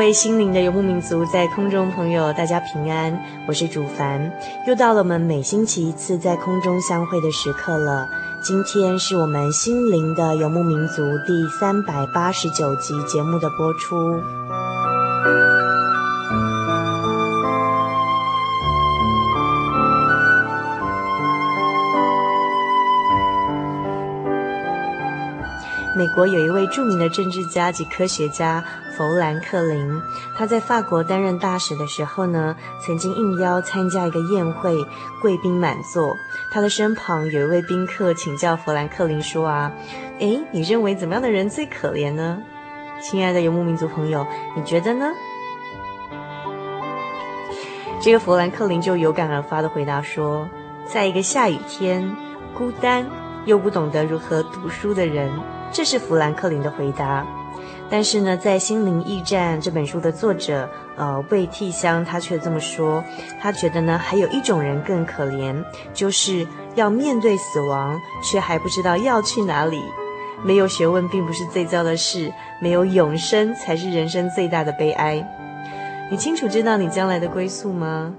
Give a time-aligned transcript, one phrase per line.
[0.00, 4.32] 位心灵的游牧民族，在空中朋友，大家平安，我是主凡，
[4.66, 8.08] 又到了我们每星期一次在空中相会的时刻了。
[8.40, 14.18] 今天是我们心灵的游牧民族第三百八十九集节目的播出。
[25.94, 28.64] 美国有一位著名的政治家及科学家
[29.00, 30.02] 弗兰克林，
[30.36, 32.54] 他在法国担任大使的时候呢，
[32.84, 34.76] 曾经应邀参加一个宴会，
[35.22, 36.14] 贵宾满座。
[36.52, 39.72] 他的身旁有一位宾客请教弗兰克林说：“啊，
[40.18, 42.42] 诶，你认为怎么样的人最可怜呢？
[43.00, 45.06] 亲爱的游牧民族朋友，你觉得呢？”
[48.02, 50.46] 这个弗兰克林就有感而发的回答说
[50.84, 52.06] ：“在一个下雨天，
[52.52, 53.06] 孤单
[53.46, 55.32] 又不懂得如何读书的人。”
[55.72, 57.24] 这是弗兰克林的回答，
[57.90, 63.02] 但是呢，在《心灵驿站》这本书的作者，呃，魏替香，他却这么说，
[63.40, 65.60] 他觉得呢，还有一种人更可怜，
[65.92, 66.46] 就是
[66.76, 69.82] 要面对死亡，却还不知道要去哪里。
[70.44, 75.26] 没有学问并不是最糟的事，没有永生才是人生最大的悲哀。
[76.10, 78.14] 你清楚知道你将来的归宿吗？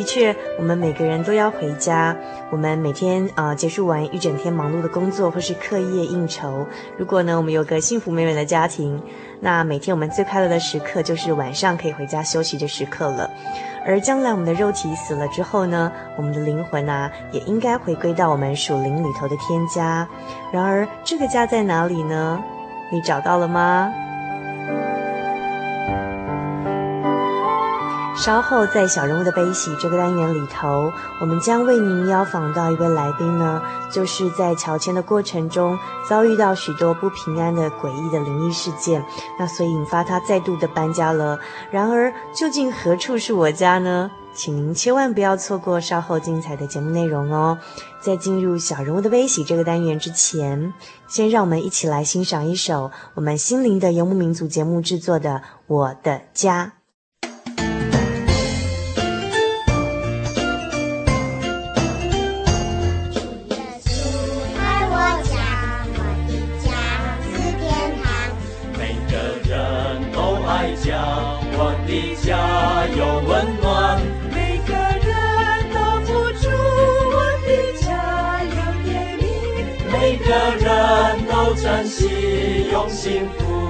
[0.00, 2.16] 的确，我们每个人都要回家。
[2.50, 6.66] 我们每天呃结束完一整天忙碌的工作或是课业应酬，
[6.96, 8.98] 如果呢我们有个幸福美满的家庭，
[9.40, 13.30] 那每天我们最快乐的时刻就是晚上可以回家休息的时刻了。
[13.84, 20.08] 而将来我们的肉体死了之后呢，我们的灵魂啊也应该回归到我们属灵里头的天家。
[20.50, 22.42] 然而这个家在哪里呢？
[22.90, 23.92] 你找到了吗？
[28.20, 30.92] 稍后在小人物的悲喜这个单元里头，
[31.22, 39.02] 我们将为您邀访到一位来宾呢，就是在乔迁的过程中遭遇到许多不平安的诡异的灵异事件，
[39.38, 41.40] 那所以引发他再度的搬家了。
[41.70, 44.10] 然而，究竟何处是我家呢？
[44.34, 47.56] 请您千万不要错过稍后精彩的节目内容哦。
[48.02, 50.74] 在进入小人物的悲喜这个单元之前，
[51.08, 55.30] 先让我们一起来欣赏一首我们心灵的游牧民族节目制作的
[55.66, 56.72] 《我的家》。
[81.90, 83.69] 珍惜，用幸福。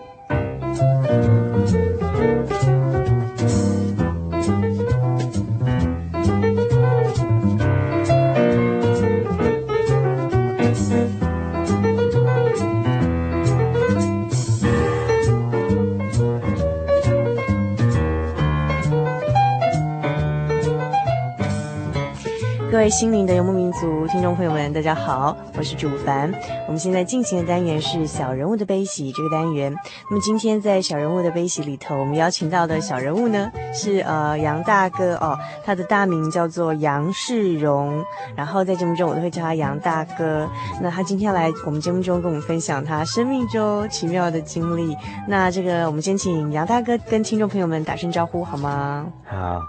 [22.81, 26.33] 各位心灵的游牧民族听众朋友们，大家好，我是主凡。
[26.65, 29.71] 我们现在进行的单元是小人物的悲喜这个单元。
[30.09, 38.03] 那么今天在小人物的悲喜里头，我们邀请到的小人物呢是呃杨大哥哦，他的大名叫做杨世荣，
[38.35, 40.49] 然后在节目中我都会叫他杨大哥。
[40.81, 44.97] 那他今天来我们节目中跟我们分享他生命中奇妙的经历。
[45.27, 49.05] 那这个我们先请杨大哥跟听众朋友们打声招呼好吗？
[49.29, 49.59] 好。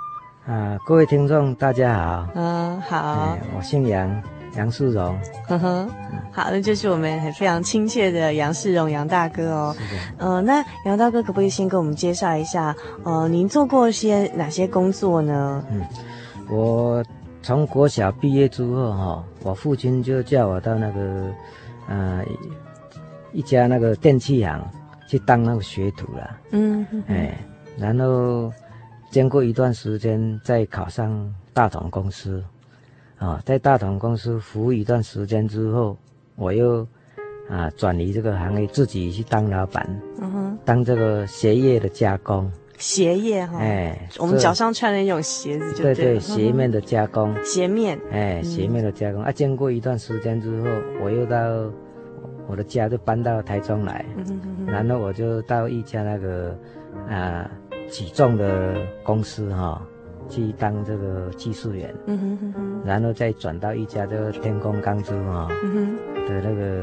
[0.45, 2.29] 啊，各位听众，大家好。
[2.35, 3.39] 嗯，好。
[3.57, 4.23] 我姓杨，
[4.57, 5.17] 杨世荣。
[5.47, 5.89] 呵呵，
[6.33, 9.77] 好，那就是我们很非常亲切的杨世荣杨大哥哦。
[9.79, 9.99] 嗯。
[10.19, 12.75] 呃，那杨大哥可不可以先给我们介绍一下，
[13.05, 15.65] 呃，您做过些哪些工作呢？
[15.71, 15.81] 嗯，
[16.51, 17.05] 我
[17.41, 21.31] 从国小毕业之后哈，我父亲就叫我到那个，
[21.89, 22.25] 呃，
[23.31, 24.61] 一家那个电器行
[25.07, 26.31] 去当那个学徒了。
[26.51, 26.85] 嗯。
[27.07, 27.33] 哎，
[27.79, 28.53] 然后。
[29.13, 32.43] 经过一段时间，再考上大同公司，
[33.19, 35.95] 啊，在大同公司服务一段时间之后，
[36.35, 36.87] 我又
[37.51, 39.87] 啊转离这个行业，自己去当老板，
[40.19, 50.69] 嗯哼，当这个鞋业的加工，鞋业哈，哎，我们脚上穿的那种鞋子就对，对对，鞋面的加工，鞋面，哎，鞋面的加工，啊，经过一段时间之后，
[51.05, 51.37] 我又到
[52.49, 54.07] 我的家就搬到台中来，
[54.67, 56.59] 然后我就到一家那个
[57.11, 57.51] 啊。
[57.93, 59.87] 起重的公司哈，
[60.27, 66.83] 去当这个技术员，嗯哼哼哼，然后再转到一家这个天工钢珠哈，嗯哼，的那个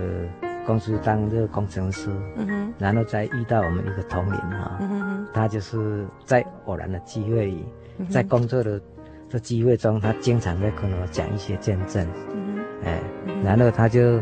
[0.68, 7.66] 公司当这个工程师，嗯哼，然后再遇到我们一个同龄哈，嗯哼，他就是在偶然的机会里，
[8.08, 8.80] 在工作的
[9.28, 13.02] 这机会中，他经常在跟我讲一些见证，嗯哼，哎，
[13.44, 14.22] 然后他就，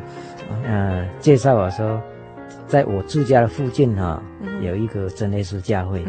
[0.66, 2.02] 嗯，介绍我说。
[2.66, 4.22] 在我住家的附近哈，
[4.62, 6.04] 有一个真耶稣教会，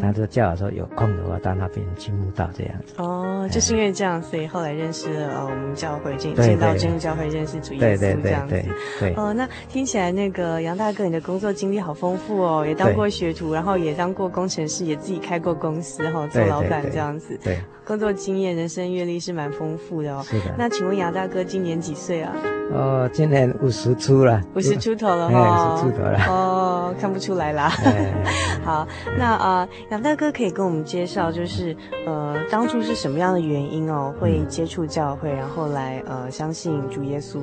[0.00, 2.94] 他就叫我说有空的话到那边去慕道这样子。
[2.98, 8.62] 哦，就是因为这样，所以后来认识了我们教会，进进到真耶教会认识主耶稣这样子。
[9.00, 17.38] 对，哦，那听起来那个杨大哥，你的工作经历好丰富哦，也当过学徒，然后也当过工程师，也自己开过公司哈，做老板这样子。
[17.42, 20.22] 对，工作经验、人生阅历是蛮丰富的哦。
[20.24, 20.54] 是的。
[20.56, 22.32] 那请问杨大哥今年几岁啊？
[22.72, 24.40] 哦，今年五十出了。
[24.54, 25.74] 五十出头了哈。
[25.74, 26.18] 五十出头了。
[26.28, 27.63] 哦，看不出来啦。
[28.64, 28.86] 好，
[29.18, 37.38] 那啊，呃，杨大哥可以跟我们介绍，就是呃，当初是什么样的原因哦，会接触教会，然后来呃，相信主耶稣。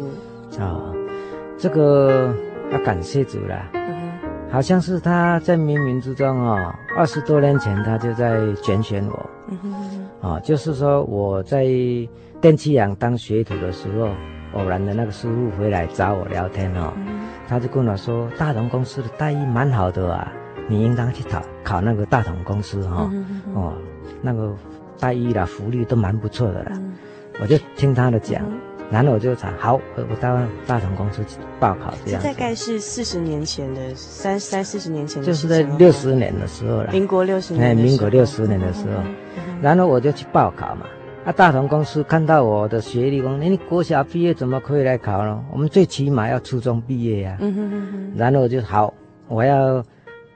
[0.60, 0.96] 啊，哦，
[1.58, 2.34] 这个
[2.72, 3.70] 要感谢主啦。
[3.74, 4.12] 嗯。
[4.52, 9.30] 好像是他在冥冥之中哦，二十多年前他就在拣选我。
[9.48, 9.90] 嗯哼哼
[10.22, 10.30] 哼。
[10.30, 11.66] 啊，就是说我在
[12.42, 14.10] 电器厂当学徒的时候，
[14.54, 16.94] 偶然的那个师傅回来找我聊天哦。
[16.98, 20.32] 嗯他就跟我说：“大同公司的待遇蛮好的啊，
[20.70, 23.12] 你应当去考考那个大同公司哈、
[23.54, 23.74] 哦
[24.22, 24.56] 那个
[24.98, 26.72] 待遇啦、福利都蛮不错的啦。
[26.76, 26.94] 嗯”
[27.42, 28.58] 我就听他的讲，嗯、
[28.90, 32.22] 然后我就想，好，我到大同公司去报考这样。
[32.24, 36.92] 这大概是四十年前的三三四十年前的，就是在六十年的时候了。
[36.94, 37.66] 民国六十年。
[37.66, 39.04] 哎，民国六十年的时候、
[39.62, 40.86] 然后我就去报考嘛。
[41.24, 45.46] 啊，大同公司看到我的学历，说：“你国小毕业怎么可以来考呢？
[45.52, 48.12] 我们最起码要初中毕业呀、啊。”嗯哼哼哼。
[48.16, 48.92] 然后我就好，
[49.28, 49.86] 我要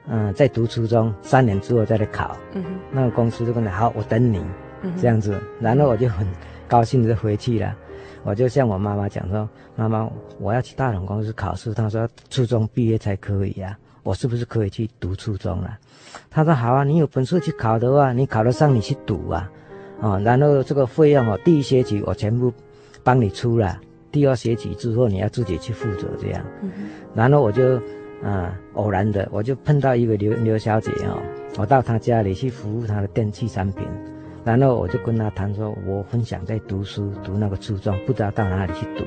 [0.06, 2.36] 嗯再读初中三年之后再来考。
[2.52, 2.70] 嗯哼。
[2.92, 4.40] 那个公司就跟他好，我等你。
[4.82, 4.92] 嗯。
[4.96, 6.24] 这样子，然后我就很
[6.68, 7.74] 高兴的回去了。
[8.22, 15.76] 我就向我妈妈讲说：“妈妈，我要去大同公司考试。”她说：“初中毕业才可以呀、啊，我是不是可以去读初中了？”
[16.30, 19.50] 她说：“好啊，你有本事去考的话，你考得上，你去读啊。”
[20.00, 22.52] 哦，然后这个费用哦，第一学期我全部
[23.02, 23.80] 帮你出了，
[24.12, 26.44] 第二学期之后你要自己去负责这样。
[26.62, 26.70] 嗯、
[27.14, 27.80] 然后我就，啊、
[28.22, 31.16] 呃，偶然的我就碰到一个刘刘小姐哦，
[31.58, 33.86] 我到她家里去服务她的电器产品，
[34.44, 39.04] 然后我就跟她谈说，我很想在读书，读那个初中，不知道到哪里去读。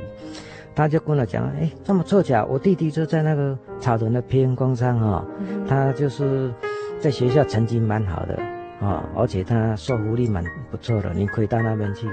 [0.76, 6.52] 她就跟我讲，哎，这么凑巧，我弟弟就在那个草屯的培元工商哈、哦嗯，他就是
[7.00, 8.40] 在学校成绩蛮好的。
[8.82, 12.08] 啊、哦，而且他说服力蛮不错的，你可以到那边去，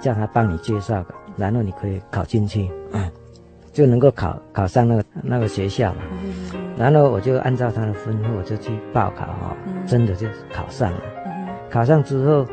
[0.00, 3.10] 叫他帮你介绍个然后你可以考进去，嗯，
[3.72, 6.00] 就能够考考上那个那个学校嘛。
[6.76, 11.00] 然后我就按照他的吩咐，我就去报考哈，真的就考上了。
[11.70, 12.46] 考上之后，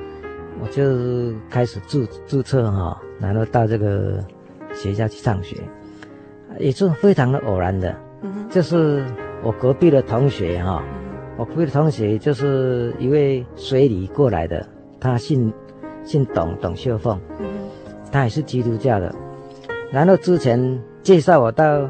[0.61, 4.23] 我就开始注注册哈，然后到这个
[4.73, 5.57] 学校去上学，
[6.57, 7.95] 也是非常的偶然的，
[8.49, 9.03] 就是
[9.43, 10.83] 我隔壁的同学哈，
[11.37, 14.67] 我隔壁的同学就是一位水里过来的，
[14.99, 15.53] 他姓
[16.03, 17.19] 姓董，董秀凤。
[18.09, 19.13] 他也是基督教的，
[19.91, 21.87] 然后之前介绍我到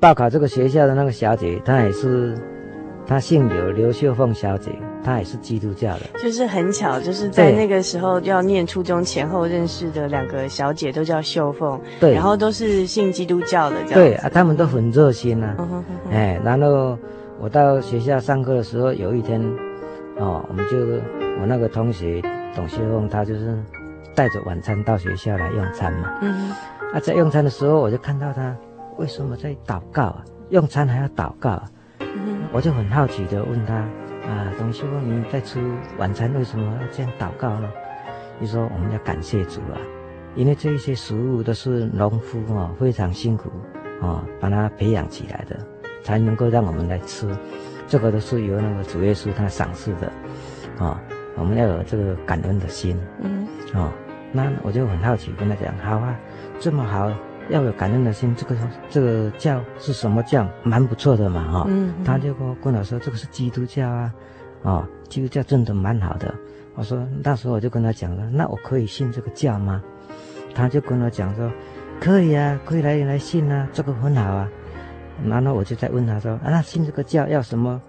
[0.00, 2.34] 报考这个学校的那个小姐，她也是，
[3.06, 4.70] 她姓刘，刘秀凤小姐，
[5.04, 6.00] 她也是基督教的。
[6.18, 13.92] 就是很巧，就是在那个时候要念初中前后认识的两个小姐都叫秀凤，对，然后都是信基督教的这样。
[13.92, 15.54] 对啊，他们都很热心啊。
[16.10, 16.98] 哎，然后
[17.40, 19.40] 我到学校上课的时候，有一天，
[20.18, 20.78] 哦，我们就
[21.40, 22.22] 我那个同学
[22.54, 23.56] 董秀凤，他就是。
[24.16, 26.18] 带着晚餐到学校来用餐嘛。
[26.22, 26.48] 嗯。
[26.92, 28.56] 啊，在用餐的时候，我就看到他
[28.96, 30.24] 为什么在祷告啊？
[30.50, 31.64] 用餐还要祷告啊？
[31.98, 32.42] 嗯。
[32.52, 35.60] 我就很好奇的问他啊，董秀凤，你在吃
[35.98, 37.68] 晚餐为什么要这样祷告呢？
[38.38, 39.74] 你说我们要感谢主啊，
[40.36, 43.50] 因为这一些食物都是农夫啊非常辛苦
[44.00, 45.58] 啊把它培养起来的，
[46.04, 47.28] 才能够让我们来吃。
[47.88, 50.12] 这个都是由那个主耶稣他赏赐的
[50.78, 51.02] 啊，
[51.36, 52.96] 我们要有这个感恩的心。
[53.20, 53.44] 嗯。
[53.72, 53.92] 啊。
[54.36, 56.18] 那我就很好奇，跟他讲，好啊，
[56.58, 57.08] 这么好，
[57.50, 58.34] 要有感恩的心。
[58.34, 58.56] 这个
[58.90, 60.44] 这个教是什么教？
[60.64, 61.94] 蛮不错的嘛，哈、嗯。
[62.04, 64.12] 他就跟我跟我说，这个是基督教啊，
[64.64, 66.34] 啊，基督教真的蛮好的。
[66.74, 69.80] 我说那时候我就跟他讲了，那我可以信这个教吗？
[70.52, 71.48] 他就跟我讲说，
[72.00, 74.48] 可以啊，可以来来信啊，这个很好啊。
[75.26, 77.80] 然后我就再问他说，啊，那信这个教要什么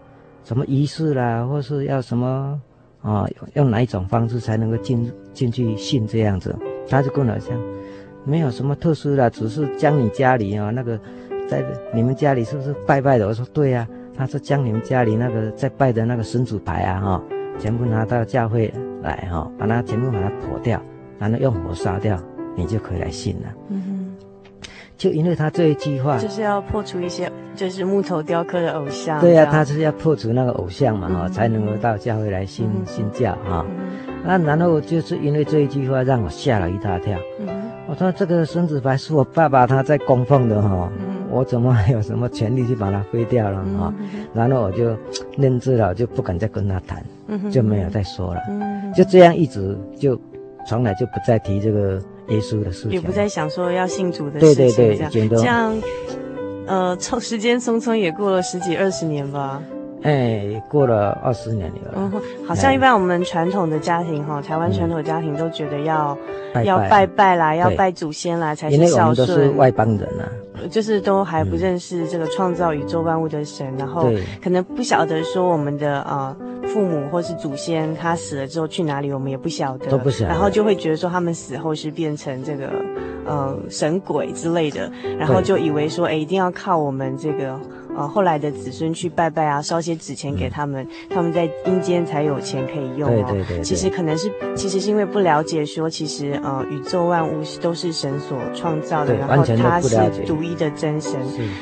[0.43, 2.59] 什么仪式啦，或是要什么？
[3.01, 6.55] 啊、哦，用哪一种方式才能够进进去信这样子？
[6.89, 7.57] 他就跟我讲，
[8.25, 10.99] 没有什么特殊的，只是将你家里啊、哦、那个，
[11.47, 11.63] 在
[11.93, 13.27] 你们家里是不是拜拜的？
[13.27, 14.03] 我说对呀、啊。
[14.17, 17.23] 他说将你们家里那个在拜的那个神主牌啊哈、哦，
[17.59, 20.81] 全部拿到教会来哈、哦，把它全部把它破掉，
[21.19, 22.17] 然后用火烧掉，
[22.55, 23.53] 你就可以来信了。
[23.67, 24.04] 嗯，
[24.97, 27.31] 就因为他这一句话，就是要破除一些。
[27.55, 29.17] 就是木头雕刻的偶像。
[29.21, 33.65] 对呀、啊，他是要破除那个偶像嘛，哈、嗯，才能够到教会来信、嗯、信教哈。
[34.25, 37.17] 那、嗯、然后就是因为这一句话让我吓了一大跳。
[37.39, 37.47] 嗯、
[37.87, 44.27] 我说这个孙子牌是我爸爸他在供奉的哈、嗯，我怎么还有什么权利去把它废掉了哈、嗯？
[44.33, 44.93] 然后我就
[45.37, 48.41] 认知了，就不敢再跟他谈、嗯，就没有再说了。
[48.49, 50.19] 嗯、就这样一直就
[50.67, 54.75] 从来就不再提这个耶稣的事情，也不再想说要信主的事情。
[54.75, 55.75] 对对对，这样。
[56.67, 59.61] 呃，从时间匆匆也过了十几二十年吧。
[60.01, 61.93] 哎，过了二十年了。
[61.95, 62.11] 嗯，
[62.47, 66.17] 好像一般我们传统的家庭哈、嗯，台湾传统的家庭都觉得要
[66.53, 68.87] 拜拜要拜拜啦，要拜祖先啦才是孝顺。
[68.87, 70.25] 因为我们都是外邦人啊。
[70.71, 74.09] 就是都还不认识这个创造宇宙万物的神，嗯、然后
[74.43, 82.71] 可能不晓得说我们的啊、呃、父母或是祖先他死了之后去哪里，我们也不晓得，都不晓得，然后就会觉得说他们死后是变成这个
[83.25, 87.59] 呃神鬼之类的，然后就以为说哎一定要靠我们这个。
[87.97, 93.25] 呃，后来的子孙去拜拜啊，烧些纸钱给他们，嗯、他们在阴间才有钱可以用哦。
[93.29, 93.63] 对对对，对。
[93.63, 99.95] 其实可能是，其实是因为不了解说，其实呃，宇宙万物是都是神所创造的，然后他是
[100.25, 101.17] 独一的真神。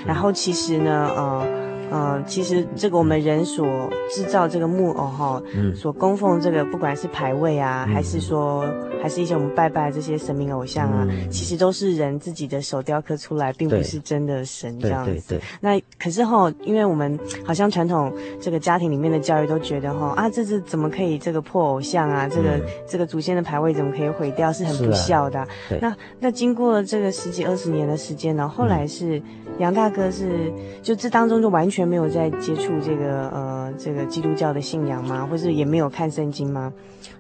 [0.07, 1.62] 然后其实呢，呃。
[1.93, 8.65] 呃，其实这个我们人所制造这个木偶哈，嗯，所供奉这个不管是牌位啊，嗯、还是说
[9.03, 15.12] 还是一些我们拜拜的这些神明偶像啊，嗯，其实都是人自己的手雕刻出来，并不是真的神这样子。
[15.12, 15.41] 对对对。
[15.60, 22.29] 那可是哈，因为我们好像传统这个家庭里面的教育都觉得哈啊，这是怎么可以这个破偶像啊？
[22.29, 24.53] 这个、嗯、这个祖先的牌位怎么可以毁掉？
[24.53, 25.45] 是很不孝的。
[25.81, 29.19] 那那经过这个十几二十年的时间呢，后来是。
[29.19, 29.24] 嗯
[29.60, 35.27] 杨大哥是就这当中就完全没有在接触这个呃这个基督教的信仰吗？
[35.29, 36.74] 或是也没有看圣经吗？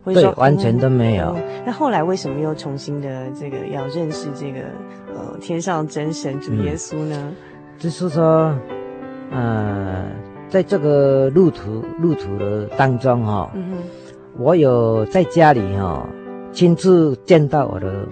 [0.03, 1.35] 或者说对，完全都没有。
[1.35, 4.59] 嗯，那后来为什么又重新的这个要认识这个
[5.13, 7.15] 呃天上真神主耶稣呢？
[7.17, 7.35] 嗯，
[7.77, 8.53] 就是说，
[9.31, 10.05] 呃，
[10.49, 13.77] 在这个路途路途的当中哈，哦，嗯哼，
[14.37, 16.07] 我有在家里哈，哦，
[16.51, 18.07] 亲自见到我的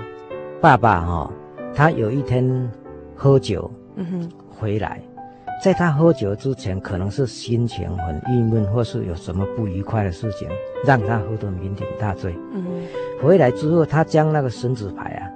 [0.60, 1.32] 爸爸哈，哦，
[1.74, 2.70] 他有一天
[3.16, 3.70] 喝酒。
[3.96, 5.01] 嗯哼，回来，
[5.63, 10.50] 在他喝酒之前，可能是心情很郁闷，或是有什么不愉快的事情，
[10.84, 12.36] 让他喝得酩酊大醉。
[12.51, 12.65] 嗯，
[13.22, 15.30] 回来之后，他将那个神子牌啊，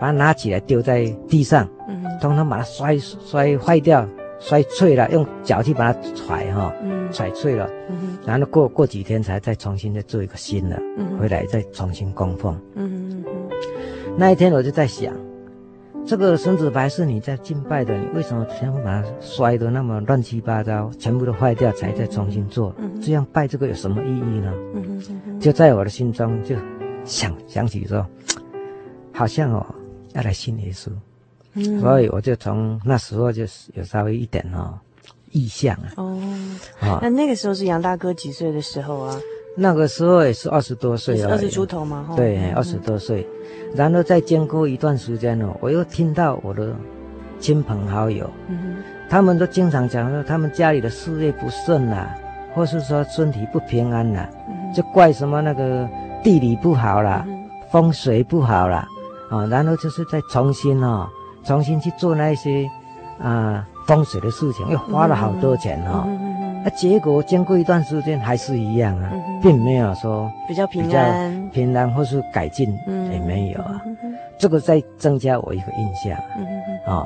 [0.00, 12.56] 把它拿起来丢在地上，嗯哼，通通把它摔摔坏掉，摔碎了，用脚去把它踹哈，嗯，踹碎了，嗯，然后过过几天才再重新再做一个新的，嗯，回来再重新供奉。
[12.76, 13.34] 嗯哼，
[14.16, 15.12] 那一天我就在想。
[16.06, 22.74] 这个神子牌是你在敬拜的，你为什么全部把它摔得那么乱七八糟，全部都坏掉才再重新做？
[22.78, 24.52] 嗯、这样拜这个有什么意义呢？
[24.74, 26.54] 嗯、就在我的心中就
[27.04, 28.06] 想想起说，
[29.12, 29.64] 好像哦
[30.12, 30.90] 要来信耶稣，
[31.54, 34.78] 嗯、所以我就从那时候就有稍微一点哦
[35.30, 35.92] 意向啊。
[35.96, 36.20] 哦，
[36.82, 39.18] 哦那那个时候是杨大哥几岁的时候啊？
[39.56, 43.26] 那个时候也是二十多岁啊，二十出头嘛，对，二十多岁。
[43.74, 46.74] 然后再经过一段时间呢，我又听到我的
[47.40, 48.76] 亲朋好友，嗯、
[49.08, 52.14] 他们都经常讲说，他们家里的事业不顺啦，
[52.54, 55.88] 或是说身体不平安啦，嗯、就怪什么那个
[56.22, 58.86] 地理不好啦，嗯、风水不好啦，
[59.30, 61.08] 啊，然后就是再重新哦，
[61.44, 62.68] 重新去做那些
[63.20, 66.06] 啊风水的事情，又花了好多钱哦。
[66.64, 71.92] 啊、结果经过一段时间还是一样啊，嗯、并没有说比较平安、平安。
[71.92, 72.76] 或是改进，
[73.12, 73.82] 也没有啊。
[73.84, 76.16] 嗯、这个在增加我一个印象
[76.86, 77.04] 啊。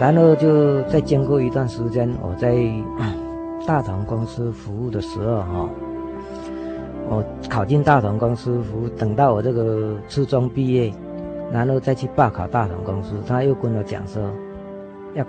[0.00, 2.54] 然后就再经过一段时间，我在
[3.66, 5.68] 大同公司服务的时候，哈，
[7.08, 10.92] 我考进大同公司服务，等到我这个初中毕业，
[11.52, 14.22] 然后再去报考大同公司，他又跟我讲说，
[15.14, 15.24] 要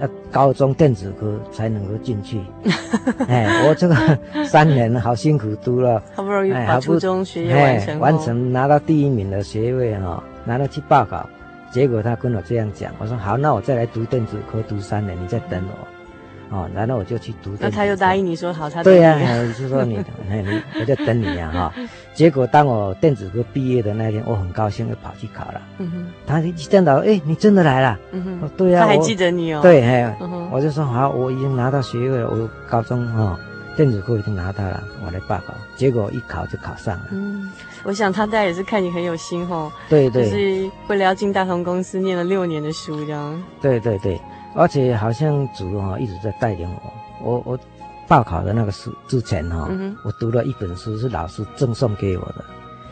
[0.00, 2.40] 要高中电子科才能够进去。
[3.28, 3.94] 哎，我这个
[4.46, 11.28] 三年好辛苦读了，好不容易把初中学业完成，完成拿到第一名的学位哈，然后去报考。
[11.74, 17.56] 结果他跟我这样讲，我说好，那我再来读电子科，读三年，你再等我，哦，然后我就去读。
[17.58, 19.94] 那他又答应你说好，他对呀、啊， 就说你，
[20.30, 21.74] 你我在等你呀，哈。
[22.14, 25.60] 结果当我电子科毕业的那天，我很高兴，又跑去考了。
[25.78, 26.06] 嗯哼。
[26.24, 27.98] 他一见到，哎，你真的来了。
[28.12, 28.48] 嗯哼。
[28.56, 28.82] 对呀。
[28.82, 29.60] 他还记得你哦。
[29.60, 30.16] 对，哎，
[30.52, 33.36] 我就说好，我已经拿到学位了，我高中哈
[33.76, 35.52] 电子科已经拿到了，我来报考。
[35.74, 37.06] 结果一考就考上了。
[37.10, 37.50] 嗯。
[37.84, 43.42] 我想他大概也是看你很有心吼，对对，就是为了要进大同公司念了六年的书这样。
[43.60, 44.20] 对对对，
[44.54, 46.92] 而且好像主哈一直在带领我。
[47.22, 47.58] 我我
[48.06, 52.44] 报考的那个书之前哈，嗯、我读了一本书是老师赠送给我的，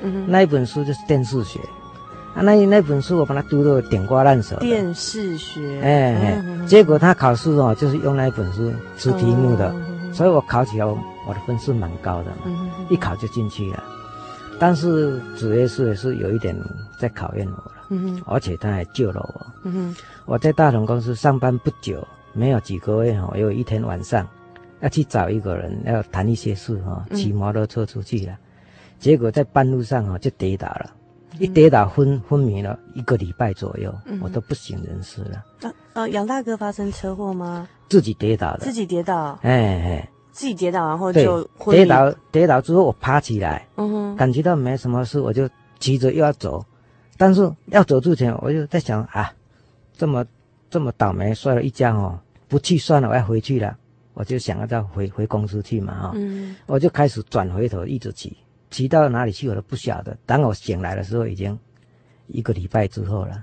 [0.02, 1.59] 嗯，那一本书就是电视学，
[2.35, 4.57] 啊那那本书我把它读得点瓜烂熟。
[4.57, 13.83] 电视学，哎哎，结果他考试哦就是用那一本书出题目的，嗯、所以我考起来我的分数蛮高的嘛，嗯、一考就进去了。
[14.62, 16.57] 但是主要是是有一点
[16.96, 19.75] 在考验我了，而且他还救了我，
[20.25, 24.25] 我在大同公司上班不久，没有几个月哈，我有一天晚上
[24.79, 28.38] 要去找一个人要谈一些事哈，骑摩托车出去了，
[29.01, 30.92] 结果在半路上哈就跌倒了，
[31.40, 35.44] 一跌倒昏昏迷了一个礼拜左右，我都不省人事了。
[35.62, 37.68] 啊啊，杨大哥发生车祸吗？
[37.88, 40.09] 自己跌倒的，自己跌倒，哎哎。
[40.33, 42.12] 自己跌倒，然后就跌倒。
[42.33, 46.64] 跌倒之后，我爬起来，嗯哼，感觉到没什么事，我就急着又要走。
[47.16, 49.31] 但是要走之前，我就在想啊，
[49.97, 50.25] 这么
[50.71, 52.18] 这么倒霉，摔了一跤哦，
[52.49, 53.77] 不去算了，我要回去了。
[54.14, 58.37] 我就想要再回回公司去嘛，哈、哦，嗯，我就开始转回头，一直骑，
[58.71, 60.16] 骑到哪里去我都不晓得。
[60.27, 61.59] 当我醒来的时候，已经
[62.27, 63.42] 一个礼拜之后了。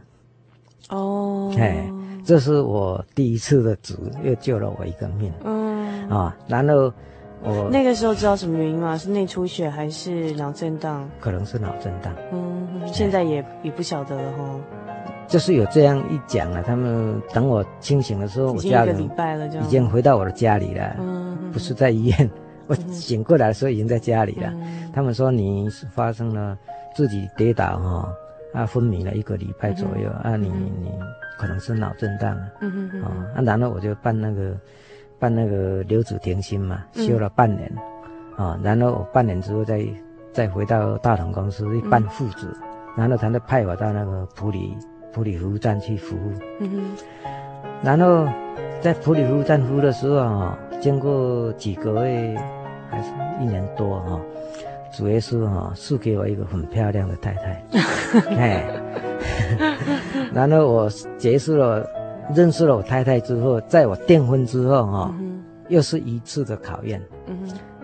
[0.89, 1.91] 哦，哎，
[2.23, 5.31] 这是我第一次的主又救了我一个命。
[5.43, 5.68] 嗯。
[6.09, 6.91] 啊、哦，然后
[7.41, 8.97] 我那个时候知道什么原因吗？
[8.97, 11.09] 是内出血还是脑震荡？
[11.19, 12.13] 可能是脑震荡。
[12.33, 14.43] 嗯，现在也也不晓得了哈。
[15.27, 20.95] 就是有这样一讲了，他们等我清醒的时候，我家人已经回到我的家里了。
[20.99, 22.29] 嗯，不是在医院，
[22.67, 24.49] 我醒过来的时候已经在家里了。
[24.55, 26.57] 嗯、他们说你是发生了
[26.95, 28.09] 自己跌倒哈，
[28.53, 30.91] 啊昏迷了一个礼拜左右，嗯、啊你你
[31.37, 32.35] 可能是脑震荡。
[32.61, 33.01] 嗯哼哼。
[33.03, 34.57] 啊，啊然后我就办那个。
[35.19, 37.67] 办那个留子停薪嘛，休了半年，
[38.37, 39.85] 啊、嗯哦，然后我半年之后再
[40.31, 42.57] 再回到大同公司去办副职，嗯、
[42.97, 44.75] 然后他就派我到那个普里
[45.11, 46.81] 普里服务站去服务，嗯哼，
[47.83, 48.27] 然后
[48.79, 52.35] 在普里服务站服务的时候啊，经过几个月
[52.89, 54.19] 还是一年多哈，
[54.95, 57.63] 主要是哈赐给我一个很漂亮的太太，
[58.35, 58.63] 哎，
[60.33, 61.85] 然后我结束了。
[62.35, 67.01] 认识了我太太之后，在我订婚之后哈，嗯、又是一次的考验。
[67.27, 67.37] 嗯、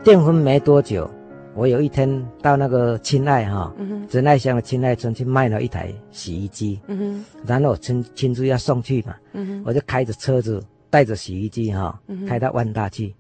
[0.03, 1.09] 订婚没多久，
[1.55, 3.73] 我有一天到那个亲爱哈，
[4.09, 6.79] 仁、嗯、爱乡的亲爱村去卖了一台洗衣机。
[6.87, 13.13] 嗯、然后我亲亲自要送去嘛，嗯、我就开着车子带着洗衣机哈、哦，开到万大去，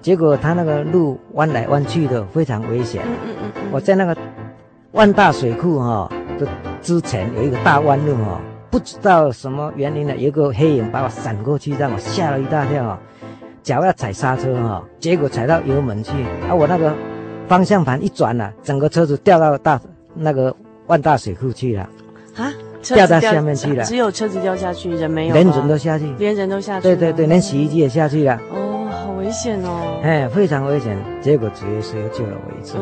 [0.00, 3.02] 结果他那个路弯来弯去的，非常危险。
[3.72, 4.16] 我在那个
[4.92, 6.46] 万大水库哈的
[6.80, 13.00] 之前有一个大弯路哈，不知道什么原因呢，有个黑影把我闪过去，让我吓了一大跳啊，
[13.62, 16.12] 脚要踩刹车哈，结果踩到油门去，
[16.48, 16.94] 啊，我那个
[17.48, 19.80] 方向盘一转了，整个车子掉到大
[20.14, 20.54] 那个
[20.86, 21.88] 万大水库去了。
[22.36, 22.52] 啊？
[22.82, 28.40] 掉到下面去了，只有车子掉下去，人没有，连人都下去，连人都下去，对对对，连洗衣机也下去了。
[28.50, 28.69] 哦，
[29.00, 30.00] 好危险哦！
[30.02, 30.96] 哎，非常危险。
[31.20, 32.76] 结果主耶稣又救了我一次。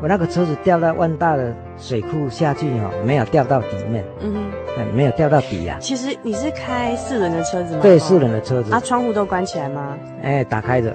[0.00, 4.34] 我那个车子掉到万大的水库下去哦，没有掉到底面，嗯
[4.76, 5.76] 哼，没有掉到底呀。
[5.80, 7.80] 其实你是开四轮的车子吗？
[7.80, 8.72] 对，四轮的车子。
[8.72, 9.96] 啊，窗户都关起来吗？
[10.22, 10.94] 哎，打开着。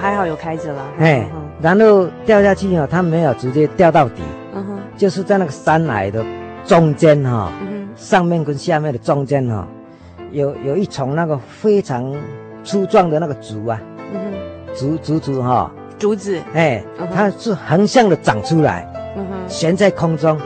[0.00, 0.82] 还好有开着啦。
[0.98, 1.26] 哎，
[1.60, 4.22] 然后掉下去哦，它没有直接掉到底，
[4.54, 6.24] 嗯哼，就是在那个山崖的
[6.64, 7.50] 中间哈。
[7.96, 9.66] 上面跟下面的中间哈、哦，
[10.32, 12.12] 有有一丛那个非常
[12.64, 13.80] 粗壮的那个竹啊，
[14.76, 16.82] 竹竹子哈，竹子，哎，
[17.14, 18.86] 它是横向的长出来，
[19.46, 20.38] 悬在空中，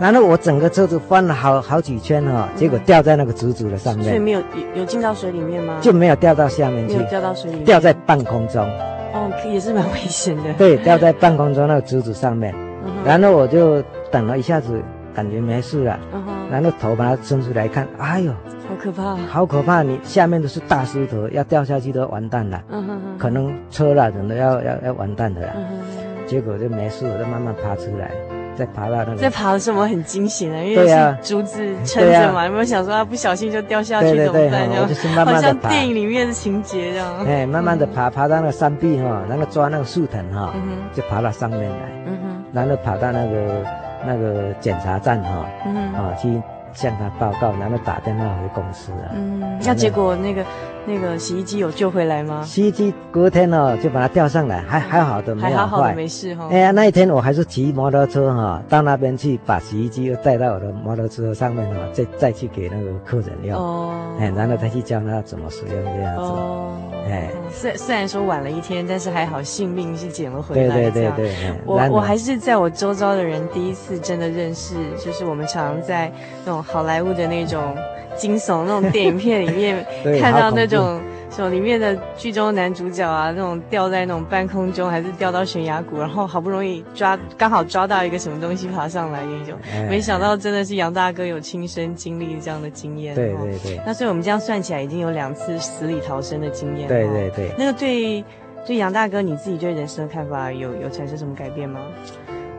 [0.00, 4.42] 然后我整个车子翻了好好几圈哈、结果掉在那个竹子的上面，所以没有
[4.74, 5.76] 有进到水里面吗？
[5.80, 8.64] 就没有掉到下面去，没有掉到水里面，掉在半空中，
[9.12, 12.54] 哦，也是蛮危险的， 对，掉在半空中那个竹子上面，
[12.84, 14.82] 嗯、然后我就等了一下子。
[15.12, 18.36] 感觉没事了，嗯、然后头把它伸出来看，哎呦，好
[18.82, 19.82] 可怕，好可怕！
[19.82, 25.52] 你下面都是大石头，要掉下去都完蛋了，嗯、哼哼可能车了人都要要要完蛋的了。
[25.54, 28.10] 嗯、哼哼结果就没事，我就慢慢爬出来，
[28.56, 29.16] 再爬到那个。
[29.16, 34.68] 在爬的时候我很惊险的，因为是竹子撑着嘛，有没有想说他不小心就掉下去怎么办？
[34.80, 37.26] 我就是慢慢的爬，好像电影里面的情节这样。
[37.26, 43.64] 哎，慢慢的爬，爬到那个山壁哈，然后抓那个树藤哈，嗯、就爬到上面来，嗯、哼然后爬到那个。
[44.02, 45.46] 那个检查站哈，
[45.94, 46.40] 啊去
[46.72, 49.10] 向他报告，然后打电话回公司啊。
[49.14, 50.44] 嗯，那结果那个
[50.86, 52.42] 那个洗衣机有救回来吗？
[52.44, 55.62] 洗衣机隔天哦就把它吊上来，还还好的，没有坏。
[55.62, 56.48] 还好的，没事哈。
[56.50, 63.56] 哎呀，那一天我还是骑摩托车哈到那边去，把洗衣机又带到我的摩托车上面哈，再再去给那个客人用。
[63.56, 63.94] 哦。
[64.18, 66.22] 哎，然后再去教他怎么使用这样子。
[66.22, 66.76] 哦。
[67.08, 70.74] 哎，虽虽然说晚了一天，但是还好性命是捡了回来。
[70.74, 71.54] 对对对对。
[71.64, 76.12] 我我还是在我周遭的人第一次真的认识，就是我们常常在
[76.44, 77.76] 那种好莱坞的那种
[78.16, 79.84] 惊悚那种电影片里面
[80.20, 89.56] 看到那种什么里面的剧中男主角啊，那种掉在那种半空中，还是掉到悬崖谷，然后好不容易抓刚好抓到一个什么东西爬上来那种。
[89.88, 93.14] 没想到真的是杨大哥有亲身经历这样的经验。
[93.14, 93.80] 对对对。
[93.86, 96.88] 那所以我们这样算起来已经有两次死里逃生的经验。
[96.88, 97.50] 对对对。
[97.56, 98.24] 那个对
[98.66, 101.80] 对杨大哥你自己对人生的看法有有产生什么改变吗？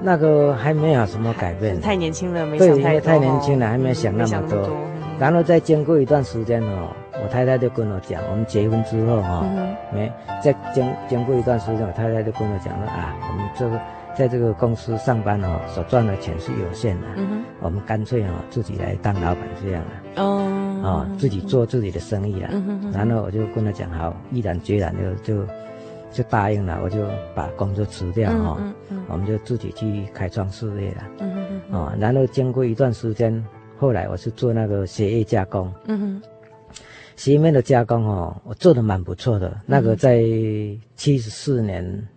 [0.04, 2.82] 那个还没有什么改变，太年轻了，没想太多。
[2.82, 4.70] 对，因为太年轻了，还没想那么多。
[5.20, 6.90] 然后再经过一段时间哦，
[7.24, 9.46] 我太太就跟我讲，我们结婚之后哈，
[9.94, 10.12] 没
[10.44, 13.80] 再经经过一段时间，我太太就跟我讲了啊，我们这个
[14.16, 17.08] 在这个公司上班哦，所赚的钱是有限的，
[17.60, 22.50] 我们干脆哦自己来当老板这样的哦，啊自己做自己的生意了。
[22.92, 24.92] 然后我就跟他讲好，毅然决然
[25.24, 25.46] 就就。
[26.12, 31.04] 就答应了，我就把工作辞掉哈，嗯嗯嗯、我们就自己去开创事业了。
[31.20, 33.44] 嗯嗯嗯、啊，然后经过一段时间，
[33.78, 35.74] 后来我是做那个鞋业加工。
[35.86, 36.22] 嗯哼，
[37.16, 39.48] 鞋面的加工哦，我做的蛮不错的。
[39.50, 40.22] 嗯、那个在
[40.98, 42.08] 七十四年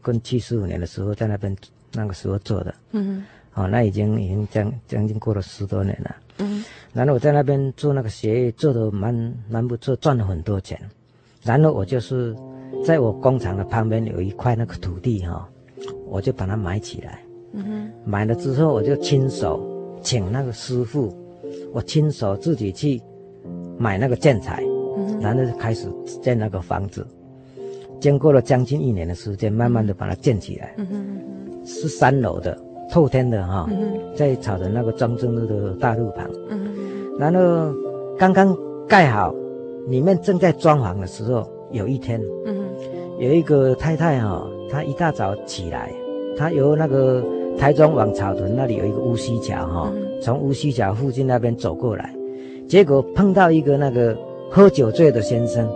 [0.00, 1.54] 跟七十五年的时候，在那边
[1.92, 2.72] 那个时候做的。
[2.92, 6.14] 嗯哼，哦，那已经已经将将近过了十多年了。
[6.38, 10.80] 嗯，然后我在那边做那个鞋业，做的蛮蛮不错，赚了很多钱。
[11.42, 12.32] 然后我就是。
[12.82, 15.48] 在我工厂的旁边有一块那个土地哈，
[16.06, 17.20] 我就把它买起来。
[17.52, 17.90] 嗯哼。
[18.04, 19.60] 买了之后，我就亲手
[20.02, 21.14] 请那个师傅，
[21.72, 23.00] 我亲手自己去
[23.78, 24.62] 买那个建材，
[24.98, 25.18] 嗯。
[25.20, 25.88] 然后就开始
[26.20, 27.06] 建那个房子。
[28.00, 30.74] 经过了将近一年的时间，慢慢的把它建起来。
[30.76, 31.64] 嗯哼。
[31.64, 32.58] 是三楼的，
[32.90, 33.66] 透天的哈。
[33.70, 33.98] 嗯。
[34.14, 36.28] 在草的那个中正路的大路旁。
[36.50, 37.18] 嗯哼。
[37.18, 37.74] 然后
[38.18, 38.54] 刚刚
[38.86, 39.34] 盖好，
[39.88, 41.48] 里面正在装潢的时候。
[41.70, 42.63] 有一天，嗯哼，
[43.24, 45.90] 有一个太太哈、哦，她一大早起来，
[46.36, 47.24] 她由那个
[47.56, 52.14] 台中往草屯那里有一个乌溪桥哈，从乌溪桥附近那边走过来，
[52.68, 54.14] 结果碰到一个那个
[54.50, 55.66] 喝酒醉的先生，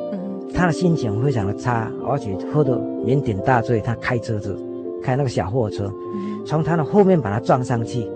[0.52, 4.54] 他的心情非常的差，而且喝得酩酊大醉，他开车子，
[5.02, 5.90] 开那个小货车，
[6.44, 8.06] 从他的后面把他撞上去，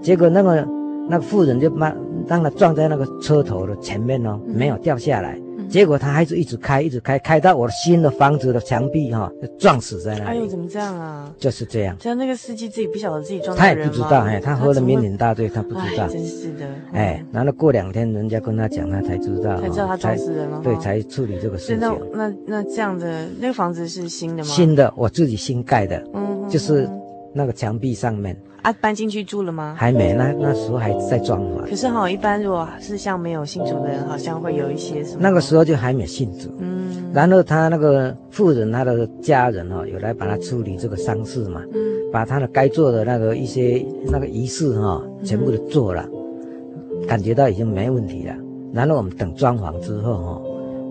[0.00, 0.64] 结果那个
[1.10, 1.92] 那个妇人就把
[2.28, 5.36] 让他撞在那个车头的前面哦，没有掉下来。
[5.72, 10.30] 结果他还是一直开，一直开，开到我的新的房子的墙壁哈，就撞死在那里。
[10.30, 11.32] 哎呦，怎么这样啊？
[11.38, 11.96] 就是这样。
[11.98, 13.56] 像那个司机自己不晓得自己撞？
[13.56, 16.06] 他也不知道，哎，他喝了酩酊大醉，他不知道。
[16.08, 16.68] 真是的。
[16.92, 19.58] 哎，然后过两天人家跟他讲，他才知道。
[19.58, 20.60] 才知道他撞死人了。
[20.62, 21.78] 对，才处理这个事情。
[21.80, 24.50] 那那那这样的那个房子是新的吗？
[24.50, 26.04] 新的，我自己新盖的。
[26.12, 26.46] 嗯。
[26.50, 26.86] 就是
[27.32, 28.36] 那个墙壁上面。
[28.62, 29.74] 啊，搬进去住了吗？
[29.76, 31.68] 还没，那那时候还在装潢。
[31.68, 35.18] 可是哈，一般如果是像没有信主的人，好像会有一些什么。
[35.20, 37.10] 那个时候就还没信主，嗯。
[37.12, 41.80] 然后他那个妇人，他的家人哈，有来帮他处理这个丧事嘛，嗯。
[42.12, 48.34] 把他的该做的那个一些那个仪式哈，全部都做了，嗯，感觉到已经没问题了。
[48.72, 50.42] 然后我们等装潢之后哈，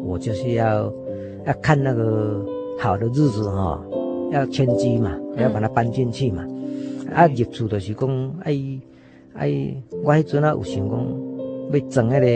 [0.03, 0.91] 我就是要
[1.45, 2.45] 要看那个
[2.79, 3.81] 好的日子哈，
[4.31, 6.43] 要迁居嘛，要把它搬进去嘛。
[7.13, 8.57] 啊，入厝就是讲，哎
[9.33, 11.07] 哎，我迄阵啊有想讲
[11.71, 12.27] 要整那个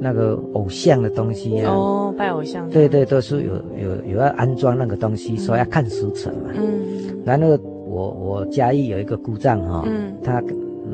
[0.00, 1.72] 那个偶像的东西啊。
[1.72, 2.68] 哦，拜偶像。
[2.70, 6.50] 对对，都是有有有要安装那个东西，所以要看时辰嘛。
[6.56, 6.80] 嗯。
[7.24, 10.42] 然后我我家里有一个姑丈哈，嗯，他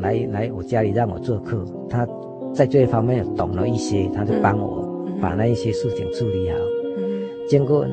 [0.00, 2.06] 来来我家里让我做客，他
[2.54, 6.56] 在这一方面懂了一些，他就帮我把那一些事情处理好。
[6.96, 7.22] 嗯。
[7.48, 7.86] 经过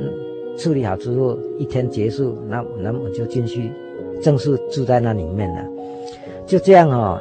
[0.57, 3.71] 处理好之后，一天结束，那那我就进去。
[4.21, 5.65] 正式住在那里面了，
[6.45, 7.19] 就这样哦。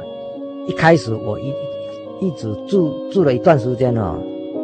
[0.67, 1.51] 一开始我一
[2.19, 4.19] 一直住住了一段时间哦，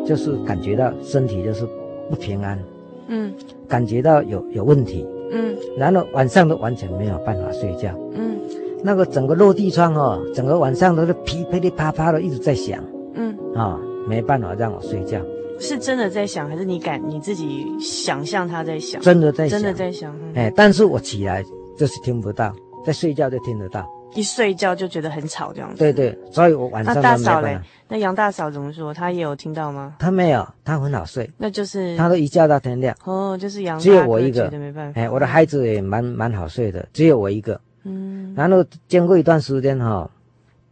[0.05, 1.67] 就是感觉到身体就是
[2.09, 2.59] 不平安，
[3.07, 3.33] 嗯，
[3.67, 8.37] 感觉到有有问题，嗯，然后晚上都完全没有办法睡觉，嗯，
[8.83, 12.83] 那个整个落地窗哦，整个晚上都是噼噼里啪啪的一直在响，
[13.15, 15.19] 嗯，啊，没办法让我睡觉。
[15.57, 19.01] 是真的在想，还是你感你自己想象他在想？
[19.01, 20.15] 真的在想，真的在响。
[20.35, 21.43] 哎，但是我起来。
[21.77, 22.53] 就是听不到，
[22.85, 25.77] 在睡觉就听得到，一睡觉就觉得很吵这样子。
[25.77, 26.95] 对对，所以我晚上。
[26.95, 27.59] 那大嫂嘞？
[27.87, 28.93] 那杨大嫂怎么说？
[28.93, 29.95] 她也有听到吗？
[29.99, 31.29] 她没有，她很好睡。
[31.37, 32.95] 那就是她都一觉到天亮。
[33.03, 33.77] 哦，就是杨。
[33.77, 34.99] 只有我一个，没办法。
[34.99, 37.59] 哎，我的孩子也蛮蛮好睡的，只有我一个。
[37.83, 38.33] 嗯。
[38.35, 40.09] 然后经过一段时间哈，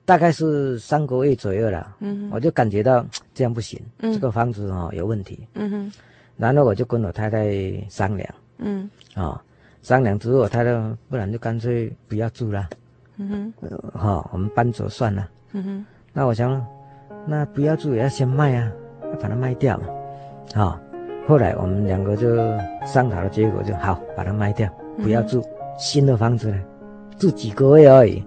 [0.05, 1.95] 大概是三个月左右了。
[1.99, 2.29] 嗯。
[2.31, 5.45] 我就感觉到这样不行，这个房子哈有问题。
[5.55, 5.91] 嗯哼。
[6.37, 7.51] 然后我就跟我太太
[7.89, 8.27] 商量。
[8.57, 8.89] 嗯。
[9.13, 9.43] 啊。
[9.83, 12.67] 商量之后，他就不然就干脆不要住了。
[13.17, 13.53] 嗯哼，
[13.93, 15.29] 好、呃，我们搬走算了。
[15.51, 16.65] 嗯哼，那我想，
[17.27, 18.71] 那不要住也要先卖啊，
[19.03, 19.83] 要把它卖掉嘛。
[20.55, 20.79] 好、哦，
[21.27, 22.35] 后来我们两个就
[22.85, 24.67] 商讨的结果就好，把它卖掉，
[24.97, 25.45] 不要住、嗯、
[25.77, 26.57] 新的房子了，
[27.19, 28.23] 住几个月而已。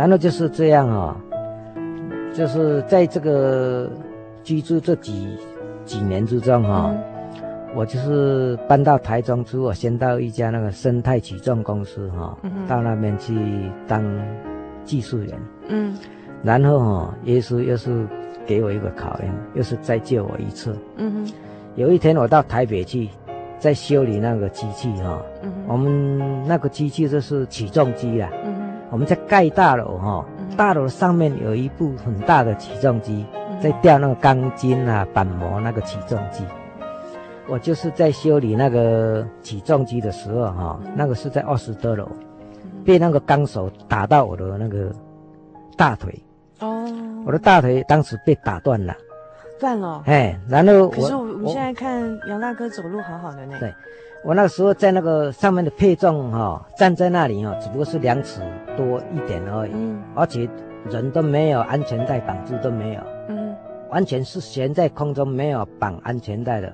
[0.00, 3.86] 然后就是这样啊、哦，就是在这个
[4.42, 5.36] 居住这几
[5.84, 7.42] 几年之中哈、哦，嗯、
[7.74, 13.38] 我就是搬到台中之后，先到一家那个生态起重公司哈、哦，嗯、到那边去
[13.86, 14.02] 当
[14.86, 15.38] 技术员。
[15.68, 15.94] 嗯，
[16.42, 18.06] 然后哈、哦，耶稣又是
[18.46, 20.74] 给我一个考验，又是再救我一次。
[20.96, 21.32] 嗯哼，
[21.74, 23.06] 有一天我到台北去，
[23.58, 28.30] 在修理那个机器哈、哦，嗯、我们那个机器就是起重机啊。
[28.46, 28.59] 嗯
[28.90, 30.24] 我们在盖大楼哈，
[30.56, 33.24] 大楼上面有一部很大的起重机，
[33.62, 36.44] 在吊那个钢筋啊、板模那个起重机。
[37.48, 42.08] 我就是在修理那个起重机的时候哈，那个是在二十多楼，
[42.84, 44.92] 被那个钢手打到我的那个
[45.76, 46.12] 大腿。
[46.58, 46.84] 哦，
[47.24, 48.94] 我的大腿当时被打断了，
[49.58, 50.02] 断了。
[50.06, 53.56] 哎，然后我可是我们现在看杨大哥走路好好的呢。
[53.60, 53.72] 对。
[54.22, 58.42] 我那个时候在那个上面的配重哈、哦，站在那里哈、哦，只不过是两尺
[58.76, 60.46] 多一点而已，嗯，而且
[60.90, 63.56] 人都没有安全带绑住都没有，嗯，
[63.88, 66.70] 完全是悬在空中没有绑安全带的，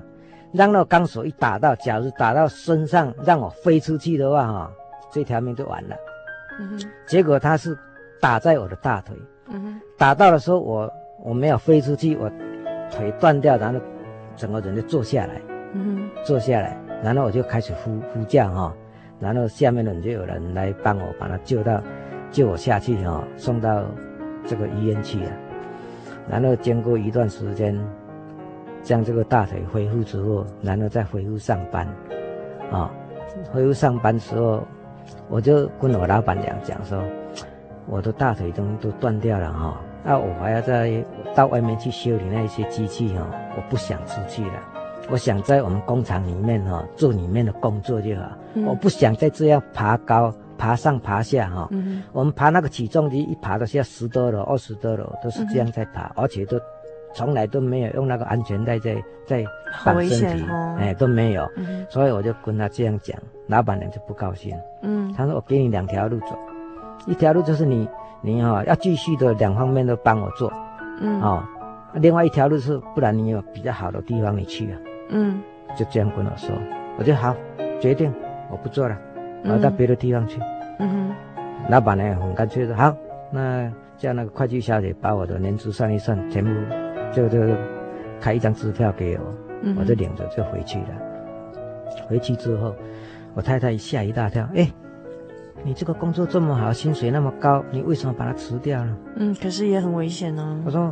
[0.51, 4.71] 让那个钢索一打到，假如打到身上让我飞出去的话哈、哦，
[5.09, 5.95] 这条命就完了，
[6.59, 7.77] 嗯，结果他是
[8.19, 9.15] 打在我的大腿，
[9.47, 10.91] 嗯，打到的时候我
[11.23, 12.29] 我没有飞出去，我
[12.91, 13.79] 腿断掉，然后
[14.35, 16.77] 整个人就坐下来，嗯，坐下来。
[17.03, 18.73] 然后我就开始呼呼叫哈，
[19.19, 21.81] 然后下面的人就有人来帮我把他救到，
[22.31, 23.83] 救我下去哈，送到
[24.45, 25.31] 这个医院去了。
[26.29, 27.77] 然后经过一段时间，
[28.81, 31.87] 将这个大腿恢复之后，然后再恢复上班，
[32.71, 32.91] 啊，
[33.51, 34.61] 恢复上班时候，
[35.29, 37.01] 我就跟我老板娘讲说，
[37.85, 40.91] 我的大腿都都断掉了哈，那我还要再
[41.33, 44.76] 到外面去修理那一些机器哈，我不想出去了。
[45.09, 48.23] 我想在我们工厂里面哈、哦、做里面的工作就好，
[48.55, 51.67] 嗯、我不想再这样爬高爬上爬下哈。
[51.71, 52.03] 嗯。
[52.11, 56.59] 我们爬那个起重机，一爬都是要十多楼、二十多楼，都是这样在爬，嗯、而且都
[57.13, 59.45] 从来都没有用那个安全带在在
[59.85, 61.49] 绑身体，哦、哎都没有。
[61.55, 61.85] 嗯。
[61.89, 63.17] 所以我就跟他这样讲，
[63.47, 64.53] 老板娘就不高兴。
[64.81, 65.13] 嗯。
[65.13, 66.37] 他说：“我给你两条路走，
[67.05, 67.87] 一条路就是你
[68.21, 70.51] 你哈、哦、要继续的两方面都帮我做。
[70.99, 71.21] 嗯。
[71.21, 71.41] 哦，
[71.93, 74.77] 另外一条路是，不然你有比较好的地方你去啊。
[75.09, 75.41] 嗯。
[75.75, 76.49] 就这样跟我说，
[76.97, 77.35] 我就好
[77.79, 78.11] 决定，
[78.49, 78.97] 我不做了，
[79.43, 80.39] 我要到别的地方去。
[80.79, 81.15] 嗯哼，
[81.69, 82.95] 老板呢很干脆说好，
[83.31, 86.49] 那叫那个会计小姐把我的年资算一算，全部
[87.13, 87.39] 就就
[88.19, 89.23] 开一张支票给我，
[89.61, 90.89] 嗯、我就领着就回去了。
[92.07, 92.73] 回去之后，
[93.35, 94.71] 我太太吓一大跳，哎，
[95.63, 98.97] 你这个工作这么好，薪水那么高，你为什么把它辞掉呢？
[99.17, 100.63] 嗯，可是也很危险呢。
[100.65, 100.91] 我说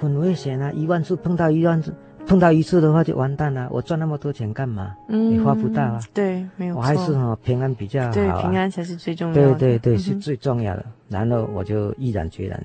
[0.00, 1.94] 很危险啊，一万次碰到一万次。
[2.26, 4.94] 碰到一次的话就完蛋了，我赚那么多钱干嘛？
[5.08, 6.00] 嗯，你花不到啊。
[6.12, 6.76] 对，没有。
[6.76, 8.12] 我还是哈平安比较好啊。
[8.12, 9.54] 对，平安才是最重要的。
[9.54, 10.84] 对对对，是最重要的。
[10.86, 12.62] 嗯、然后我就毅然决然，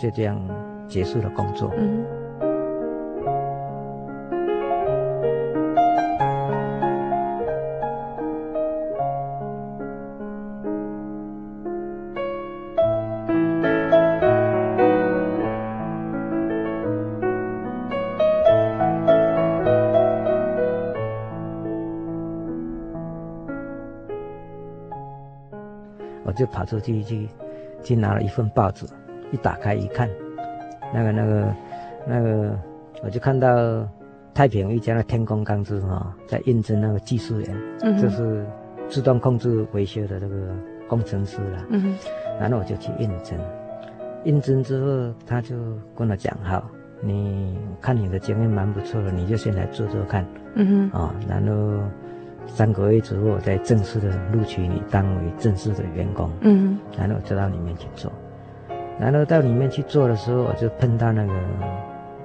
[0.00, 0.40] 就这样
[0.88, 1.72] 结束了工作。
[1.78, 2.04] 嗯。
[26.34, 27.28] 就跑出去去，
[27.82, 28.86] 去拿了一份报纸，
[29.32, 30.08] 一打开一看，
[30.92, 31.54] 那个那个
[32.06, 32.58] 那个，
[33.02, 33.88] 我就看到
[34.34, 38.44] 太平一家的天工钢制哈，在应征那个技术员，嗯，就是
[38.88, 40.48] 自动控制维修的这个
[40.88, 41.94] 工程师了，嗯哼，
[42.40, 43.38] 然后我就去应征，
[44.24, 45.56] 应征之后他就
[45.96, 46.68] 跟我讲，好，
[47.00, 51.80] 你看你的经验蛮不错的，你就先来做做看，嗯哼，啊，然后。
[52.46, 56.30] 三个月之后，我再正式的录取你当为正式的员工。
[56.40, 58.12] 嗯，然后就到里面去做，
[58.98, 61.32] 然后到里面去做的时候，我就碰到那个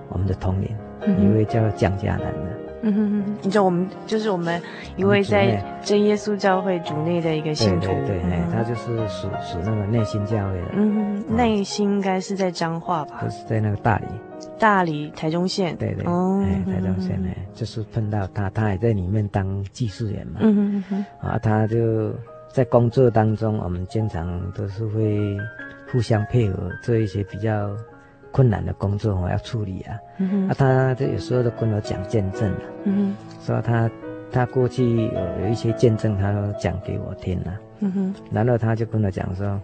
[0.10, 0.70] 我们的同龄，
[1.02, 2.60] 嗯、一位叫蒋家南的。
[2.82, 4.62] 嗯哼哼，你知道我们就是我们
[4.96, 7.88] 一位在真耶稣教会主内的一个信徒。
[7.88, 10.66] 对对对，哎、嗯，他就是属属那个内心教会的。
[10.74, 10.96] 嗯
[11.28, 13.20] 哼，内心应该是在彰化吧？
[13.22, 14.06] 就是在那个大里。
[14.60, 15.76] 大理台中县。
[15.78, 16.06] 对对。
[16.06, 16.44] 哦。
[16.46, 20.40] 哎，台中县哎，就是碰到他，他也在里面当技术员嘛。
[20.42, 21.06] 嗯嗯嗯。
[21.20, 22.14] 啊，他就
[22.52, 25.38] 在工作当中，我们经常都是会
[25.92, 27.70] 互相配合，做一些比较。
[28.32, 33.90] 困难的工作我要处理啊，嗯、哼啊，他就有时候都跟我讲见证了，嗯哼，说他
[34.32, 39.60] 他过去有有一些见证，他都讲给我听了，嗯哼，然后他就跟我讲说，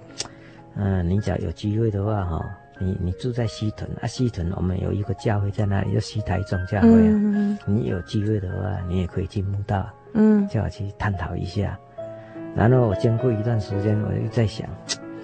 [0.74, 2.44] 嗯、呃，你只要有机会的话哈，
[2.80, 11.80] 你你住在西屯啊，西屯我们有一个教会在那里，叫西台中教会啊，嗯、你有机会的话，你也可以去慕道，嗯，叫我去探讨一下，
[12.56, 14.68] 然后我经过一段时间，我就在想，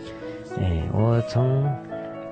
[0.59, 1.67] 哎，我从。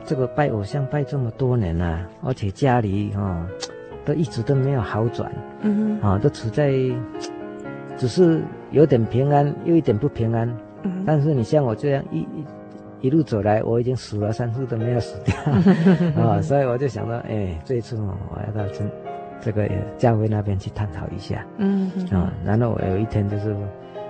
[0.05, 3.47] 这个拜偶像拜这么多年了，啊，而且家里哈，哦，
[4.03, 6.73] 都一直都没有好转，嗯哼，啊，都处在，
[7.95, 8.41] 只是
[8.71, 10.51] 有点平安，又一点不平安，
[10.81, 12.27] 嗯，但是你像我这样一
[13.01, 15.35] 一一路走来，我已经死了三次都没有死掉，
[16.23, 18.83] 啊，所以我就想到，哎，这一次我要到这
[19.41, 23.55] 这个教会那边去探讨一下，嗯哼，啊，然后我有一天就是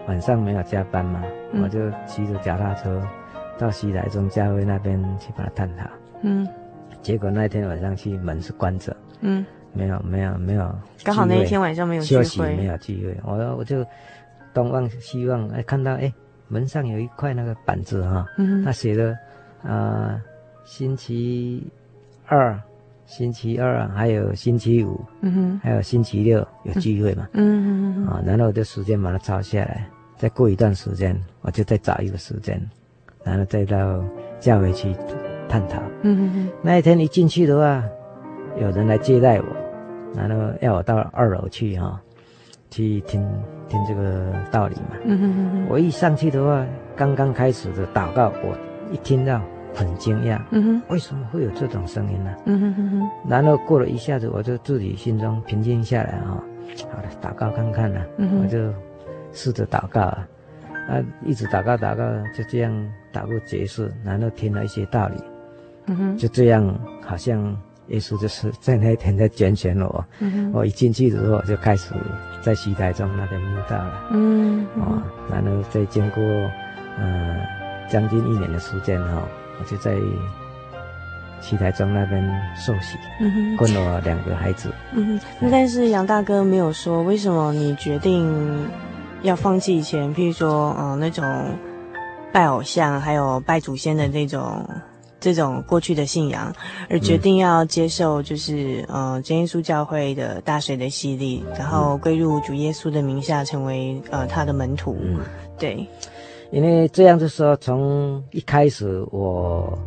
[0.07, 1.21] 晚上没有加班嘛，
[1.53, 3.01] 嗯，我就骑着脚踏车。
[3.57, 5.85] 到西来中教会那边去把它探讨，
[6.21, 6.47] 嗯，
[7.01, 10.73] 结果那天晚上去门是关着，嗯，没有没有没有，
[11.03, 13.85] 刚好那一天晚上没有休息，没有机会，我我就
[14.53, 16.09] 东望西望，哎，看到哎
[16.49, 19.17] 门上有一块那个板子哈，嗯，他写的
[19.63, 20.21] 啊
[20.65, 21.65] 星期
[22.25, 22.59] 二、
[23.05, 29.87] 星期二还有星期五，嗯哼，还有星期六有机会嘛，嗯嗯啊，然后我就时间把它抄下来，
[30.17, 32.61] 再过一段时间我就再找一个时间。
[33.21, 34.01] 然后再到
[34.39, 34.95] 教会去
[35.49, 35.77] 探讨。
[36.61, 37.83] 那一天一进去的话，
[38.57, 39.45] 有人来接待我，
[40.15, 41.99] 然后要我到二楼去哈、哦，
[42.71, 43.21] 去听
[43.69, 44.97] 听这个道理嘛。
[45.69, 46.65] 我一上去的话，
[46.95, 48.57] 刚刚开始的祷告，我
[48.91, 49.41] 一听到
[49.73, 50.41] 很惊讶。
[50.51, 50.81] 嗯哼。
[50.89, 52.35] 为什么会有这种声音呢？
[52.45, 53.09] 嗯哼哼哼。
[53.29, 56.43] 然后过了一下子，我就自己心中平静下来啊、哦。
[56.91, 58.01] 好了，祷告看看呢。
[58.17, 58.41] 嗯。
[58.41, 58.73] 我就
[59.31, 60.27] 试着祷告啊。
[60.89, 62.03] 啊，一直祷告祷告，
[62.35, 62.73] 就这样
[63.13, 65.15] 祷告结束，然后听了一些道理，
[65.85, 67.55] 嗯哼，就这样，好像
[67.89, 71.93] 耶稣就是在那一天在拣选我，嗯，我一进去的时候就开始
[72.41, 76.23] 在西台中那边慕道了，嗯，啊，哦，然后再经过，
[76.97, 79.23] 嗯、呃，将近一年的时间哈、哦，
[79.59, 79.95] 我就在
[81.41, 82.23] 西台中那边
[82.55, 88.67] 受洗，嗯哼，供了两个孩子，嗯哼，那但是杨大哥没有说为什么你决定。
[89.21, 91.25] 要放弃以前，譬如说，嗯、呃，那种
[92.31, 94.65] 拜偶像还有拜祖先的那种
[95.19, 96.53] 这种过去的信仰，
[96.89, 104.97] 而决定要接受就是呃真耶稣教会的大水的洗礼，然后归入主耶稣的名下，成为呃他的门徒。
[105.01, 105.19] 嗯，
[105.57, 105.85] 对。
[106.51, 109.77] 因为这样子说，从一开始我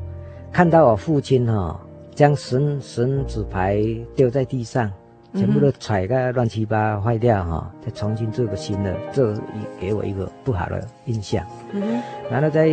[0.53, 1.81] 看到我父亲哈、哦，
[2.15, 3.83] 将神神纸牌
[4.15, 4.89] 丢在地上，
[5.35, 9.37] 全部都踩个乱七八坏掉哈、哦，再重新做个新的，这
[9.81, 11.45] 给我一个不好的印象。
[11.73, 12.03] 嗯哼。
[12.31, 12.71] 然后在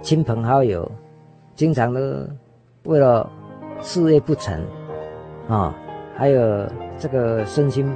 [0.00, 0.88] 亲朋好友，
[1.58, 2.30] 经常的
[2.84, 3.28] 为了
[3.80, 4.54] 事业不成，
[5.48, 5.74] 啊、哦，
[6.16, 6.64] 还有
[6.96, 7.92] 这个身心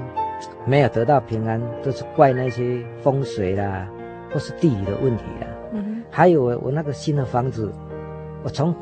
[0.66, 3.88] 没有得到平安，都是怪那些风水啦。
[4.32, 5.46] 或是地理的问题啦，
[6.10, 7.70] 还有我我那个新的房子，
[8.42, 8.74] 我从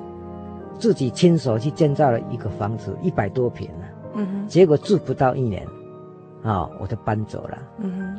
[0.79, 5.67] 自己亲手去建造了一个房子，一百多平呢，嗯哼，结果住不到一年，
[6.45, 7.59] 啊、哦，我就搬走了，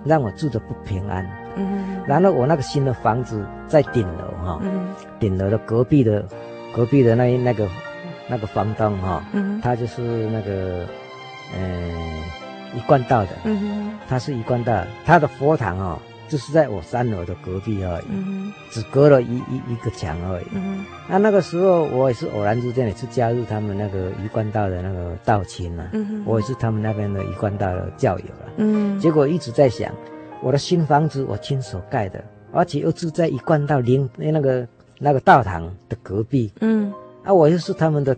[0.04, 1.26] 让我住的不平安，
[2.06, 6.22] 然后我那个新的房子在顶楼哈，嗯，顶楼的隔壁的
[6.76, 7.68] 隔壁的那那个
[8.28, 10.86] 那个房东哈、哦，嗯，他就是那个
[11.56, 12.22] 嗯
[12.76, 16.00] 一贯道的，嗯，他是一贯道，他的佛堂哦。
[16.30, 20.46] 就是在我三楼的隔壁而已，嗯、只隔了一一一个墙而已。
[21.10, 25.92] 那、那个时候我也是偶然之间也是加入他们那个一贯道的那个道亲了、
[26.26, 28.98] 我也是他们那边的一贯道的教友了、嗯。
[28.98, 29.92] 结果一直在想，
[30.42, 34.66] 我的新房子我亲手盖的，而且又住在一贯道邻那个
[35.02, 36.52] 那个道堂的隔壁。
[36.62, 36.94] 嗯，
[37.24, 38.16] 啊，我又是他们的。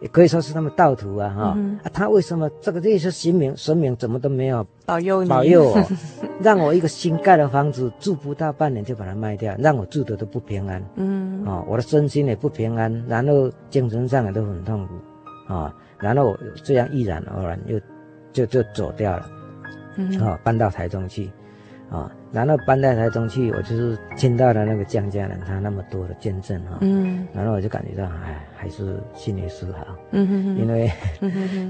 [0.00, 5.28] 也可以说是他们道徒啊，哈、嗯、啊，他为什么这个这些神明神明怎么都没有保佑你。
[5.28, 5.88] 保佑我，
[6.40, 16.34] 让我一个新盖的房子住不到半年就把它卖掉，让我住的都不平安，嗯，啊，我的身心也不平安，然后精神上也都很痛苦，啊，然后
[16.64, 17.78] 这样毅然而然又
[18.32, 19.30] 就就走掉了，
[19.96, 21.30] 嗯，啊，搬到台中去。
[21.90, 30.90] 啊，然后搬到台中去，我就是听到了那个江家人他那么多的见证哈，嗯，然后我就感觉到，哎，还是信耶稣好，嗯哼哼，因为，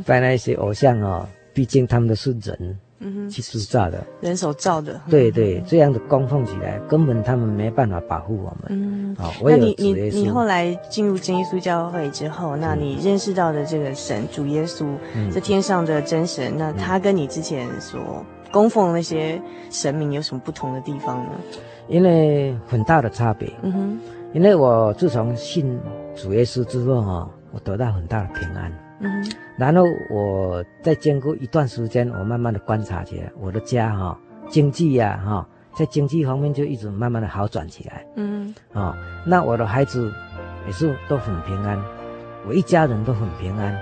[0.05, 14.85] 拜那些偶像哦，毕竟他们都是人，嗯哼，去制造的，人手造的，对对，这样的供奉起来，根本他们没办法保护我们，嗯，好，那你你你后来进入真耶稣教会之后，那你认识到的这个神主耶稣，
[15.33, 19.41] 这天上的真神，那他跟你之前所供奉那些
[19.71, 21.31] 神明有什么不同的地方呢？
[21.89, 23.53] 因为很大的差别。
[23.63, 24.01] 嗯哼，
[24.33, 25.79] 因为我自从信
[26.15, 28.73] 主耶稣之后哈，我得到很大的平安。
[29.01, 34.17] 嗯哼，然后我再经过一段时间，我慢慢的观察起来，我的家哈
[34.49, 38.07] 经济呀哈，在经济方面就一直慢慢的好转起来。
[38.17, 38.97] 嗯哼，啊，
[39.27, 40.13] 那我的孩子
[40.67, 41.77] 也是都很平安，
[42.47, 43.77] 我一家人都很平安。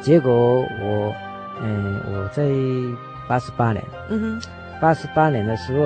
[0.00, 1.12] 结果我，
[1.62, 2.44] 嗯，我在。
[3.30, 4.42] 八十八年，嗯哼，
[4.80, 5.84] 八十八年的时候，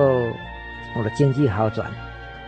[0.97, 1.91] 我的经济好转，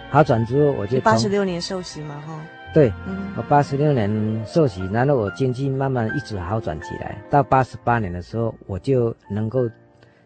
[0.09, 2.33] 好转之后我就八十六年受洗嘛，哈，
[2.73, 4.09] 对，嗯，我八十六年
[4.43, 9.69] 受洗，然后我经济慢慢一直好转起来，到八十八年的时候，我就能够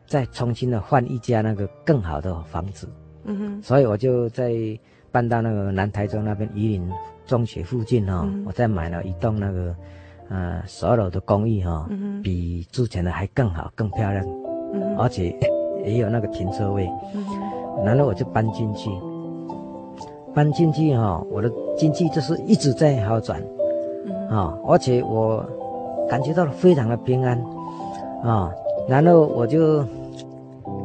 [0.05, 2.87] 再重新的换一家那个更好的房子，
[3.25, 4.53] 嗯哼，所以我就在
[5.11, 6.89] 搬到那个南台中那边云林
[7.25, 9.75] 中学附近哈、哦嗯，我再买了一栋那个
[10.29, 14.25] 呃十楼的公寓哈、哦嗯，比之前的还更好，更漂亮。
[14.91, 15.35] 嗯、而且
[15.83, 17.25] 也有那个停车位，嗯、
[17.83, 18.91] 然后我就搬进去，
[20.33, 23.41] 搬进去哈、哦，我的经济就是一直在好转，
[24.29, 25.43] 啊、而且我
[26.07, 27.35] 感觉到了非常的平安，
[28.23, 28.51] 啊、哦，
[28.87, 29.83] 然后我就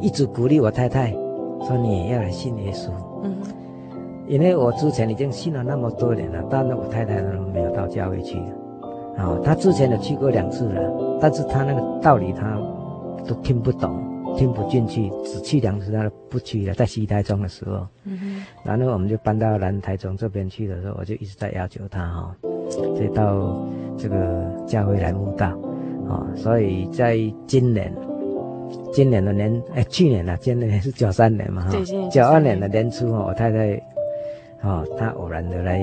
[0.01, 1.11] 一直鼓励我太太
[1.61, 2.89] 说，你也要来信耶稣，
[3.23, 3.35] 嗯，
[4.27, 8.39] 因为我之前已经信了那么多年了，但是我太太都没有到教会去，
[9.17, 10.81] 啊、哦，她之前也去过两次了，
[11.21, 12.57] 但是她那个道理她。
[13.27, 14.01] 都听不懂，
[14.37, 16.73] 听不进去，只去两次，他都不去了。
[16.73, 22.35] 在西台中的时候，嗯，然后我们就搬到南台中这边去的时候，我就一直在要求他哈，
[22.97, 23.67] 再到
[23.97, 25.47] 这个教会来慕道，
[26.07, 27.93] 啊，所以在今年，
[28.93, 31.71] 今年的年，哎，去年啊，今年是九三年嘛，哈，
[32.11, 33.73] 九二年的年初，我太太，
[34.61, 35.79] 啊，她偶然的来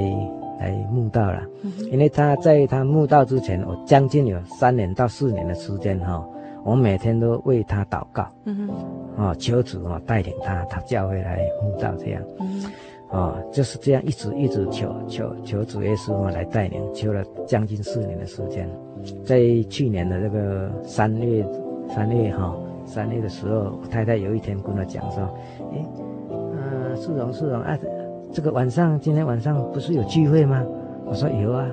[0.61, 6.27] 来慕道了，嗯，因为她在她慕道之前，我将近有三年到四年的时间，哈。
[6.65, 8.69] 我每天都为他祷告，嗯
[9.17, 12.65] 哼，啊，求主啊带领他，他教会来慕道这样，嗯，
[13.11, 18.67] 啊，就是这样一直一直求求求主耶稣啊来带领，求了将近四年的时间，
[19.27, 19.39] 在
[19.69, 21.47] 去年的这个三月
[21.95, 22.57] 三月哈
[22.87, 25.23] 三月的时候，我太太有一天跟我讲说，
[25.71, 25.85] 哎，
[26.31, 27.79] 呃，世荣世荣啊，
[28.33, 30.65] 这个晚上今天晚上不是有聚会吗？
[31.05, 31.69] 我说有啊，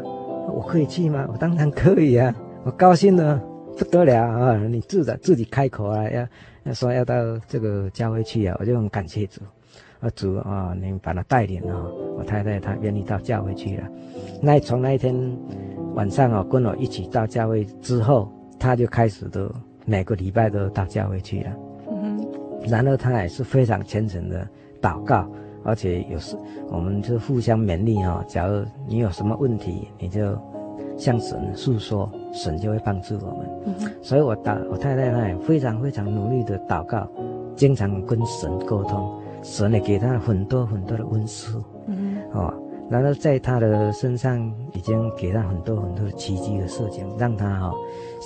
[0.53, 1.25] 我可以去吗？
[1.31, 2.35] 我当然可以啊，
[2.65, 3.39] 我高兴的。
[3.77, 4.57] 不得了啊！
[4.57, 6.27] 你自己自己开口啊，要
[6.63, 7.15] 要说要到
[7.47, 9.41] 这个教会去啊，我就很感谢主
[9.99, 11.85] 啊主啊，您把他带领啊，
[12.17, 13.83] 我太太她愿意到教会去了。
[14.41, 15.15] 那从那一天
[15.95, 19.51] 晚上啊，跟我一起到教会之后，他就开始都
[19.85, 21.51] 每个礼拜都到教会去了。
[21.89, 22.27] 嗯。
[22.67, 24.47] 然后他也是非常虔诚的
[24.79, 25.27] 祷告，
[25.63, 26.35] 而且有时
[26.69, 28.23] 我们就互相勉励哈。
[28.27, 30.37] 假如你有什么问题，你就
[30.97, 33.49] 向神诉说，神就会帮助我们。
[33.65, 33.91] 嗯。
[34.01, 37.07] 所以我祷，我太太她也非常非常努力的祷告，
[37.55, 39.11] 经常跟神沟通。
[39.43, 42.53] 神也给她很多很多的恩赐，嗯，哦，
[42.91, 44.39] 然后在她的身上
[44.73, 47.73] 已经给她很多很多的奇迹的事情，让她哈、哦，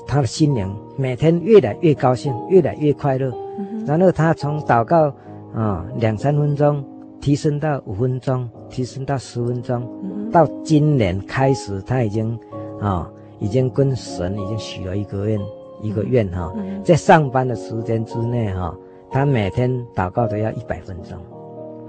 [0.06, 3.32] 他的心灵每天越来越高兴，越来越快乐。
[3.58, 5.10] 嗯、然后她从祷告
[5.54, 6.84] 啊两三分钟
[7.22, 12.38] 提升到五分钟，提升到十分钟，嗯，到今年开始他已经
[12.82, 15.40] 啊、哦、已经跟神已经许了一个愿
[15.82, 18.68] 一个愿哈、在上班的时间之内哈。
[18.68, 18.78] 哦
[19.08, 21.18] 他每天祷告都要一百分钟，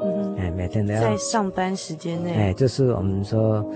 [0.00, 1.00] 嗯，哎，每天都要。
[1.00, 3.66] 在上班时间内，哎，就是我们说，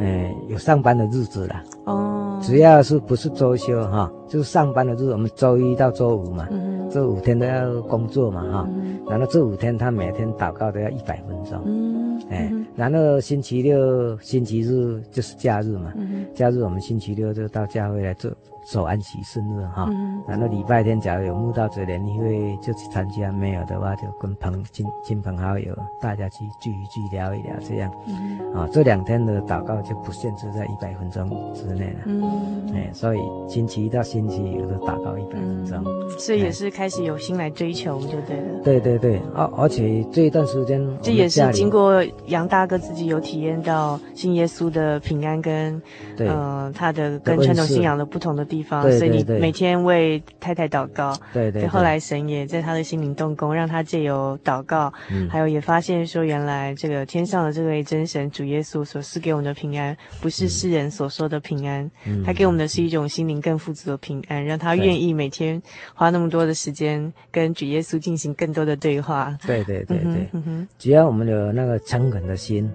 [0.00, 18.30] 哎，有上班的日子了，哦，只要是不是周休哈，就是上班的日子，我们周一到周五嘛，嗯，这五天都要工作嘛哈，嗯，然后这五天他每天祷告都要一百分钟，嗯，哎，然后星期六、星期日就是假日嘛，嗯，假日我们星期六就到教会来做。
[18.66, 19.88] 守安息圣日哈，
[20.26, 27.90] 然后礼拜天假如有慕道者联谊会就去参加，没有的话就跟朋亲亲朋好友大家去聚一聚，聊一聊这样。
[28.08, 31.86] 嗯、啊，这两天的祷告就不限制在一百分钟之内。
[31.92, 32.00] 了。
[32.06, 35.78] 嗯，哎，所以星期一到星期五都祷告一百分钟。
[35.86, 38.62] 嗯，所以也是开始有心来追求，就对了。
[38.64, 45.80] 对对对，而而且这一段时间，这也是经过杨大哥自己有体验到信耶稣的平安跟，
[46.16, 46.26] 对。
[46.26, 48.82] 呃他的跟传统信仰的不同的地方。
[48.82, 51.68] 地方，所以你每天为太太祷告，对对，对。
[51.68, 65.60] 后来神也在他的心灵动工，让他借由祷告，嗯，还有也发现说，原来这个天上的这位真神主耶稣所赐给我们的平安，不是世人所说的平安，嗯，他给我们的是一种心灵更富足的平安，让他愿意每天
[65.94, 69.36] 花那么多的时间跟主耶稣进行更多的对话。
[69.46, 70.30] 对对对对，
[70.78, 72.70] 只要我们有那个诚恳的心，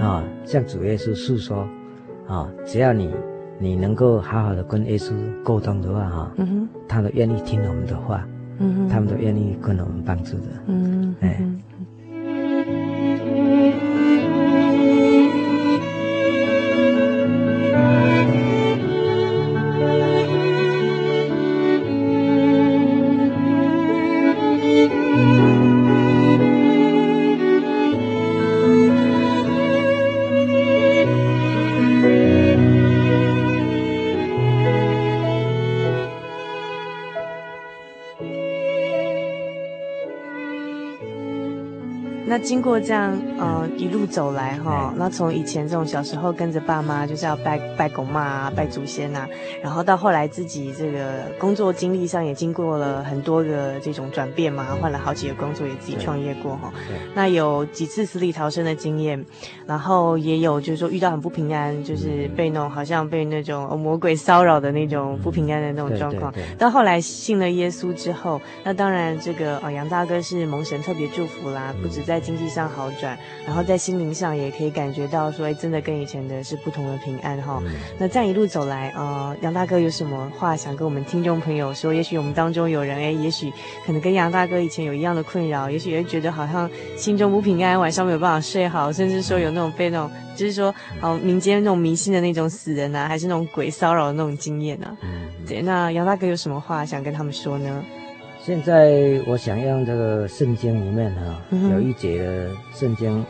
[0.00, 1.68] 啊，向主耶稣诉说，
[2.26, 3.10] 啊，只要你。
[3.58, 8.26] 你能够好好的跟耶稣沟通的话，哈、嗯，他都愿意听我们的话，
[8.58, 11.36] 嗯，他们都愿意跟我们帮助的，嗯，哎。
[11.40, 11.60] 嗯
[42.36, 49.28] 经过这样，呃，一路走来哈，那从以前这种小时候跟着爸妈就是要拜拜公妈啊，拜祖先呐，
[49.62, 56.72] 然后到后来自己这个工作经历上也经过了很多个这种转变嘛，换了好几个工作，也自己创业过哈。
[57.14, 59.24] 那有几次死里逃生的经验，
[59.64, 66.34] 然后也有就是说遇到很不平安，就是被那种好像被那种魔鬼骚扰的那种不平安的那种状况。
[66.58, 77.62] 到后来信了耶稣之后，那当然这个呃杨大哥是蒙神特别祝福啦，不止在经济上好转，然后在心灵上也可以感觉到说，哎，真的跟以前的是不同的平安哈。
[77.64, 81.92] 嗯、那这样一路走来，呃，杨大哥有什么话想跟我们听众朋友说？
[81.92, 83.52] 也许我们当中有人，哎，也许
[83.84, 94.96] 可能跟杨大哥以前有一样的困扰，也许也觉得好像心中不平安，晚上没有办法睡好，甚至说有那种被那种，就是说，好民间那种迷信的那种死人啊，还是那种鬼骚扰的那种经验啊。
[95.02, 97.84] 嗯、对，那杨大哥有什么话想跟他们说呢？
[98.48, 103.22] 现在我想用这个圣经里面哈、啊嗯，有一节的圣经，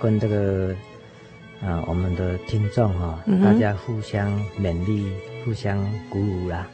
[0.00, 0.74] 跟这个
[1.60, 5.12] 啊我们的听众哈、啊嗯，大家互相勉励、
[5.44, 6.66] 互相鼓舞啦。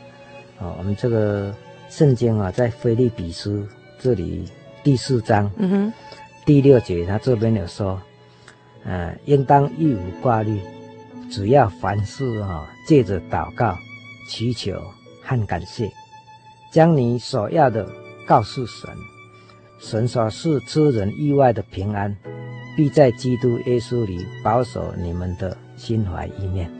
[0.60, 1.52] 啊，我们这个
[1.88, 3.66] 圣经啊，在菲利比书
[3.98, 4.44] 这里
[4.84, 5.92] 第四章、嗯、
[6.46, 8.00] 第六节，他这边有说，
[8.84, 10.60] 呃，应当一无挂虑，
[11.28, 13.76] 只要凡事哈、啊，借着祷告、
[14.28, 14.80] 祈求
[15.24, 15.90] 和感谢。
[16.70, 17.84] 将你所要的
[18.26, 18.88] 告诉神，
[19.80, 22.16] 神所赐出人意外的平安，
[22.76, 26.70] 必在基督耶稣里保守你们的心怀意念。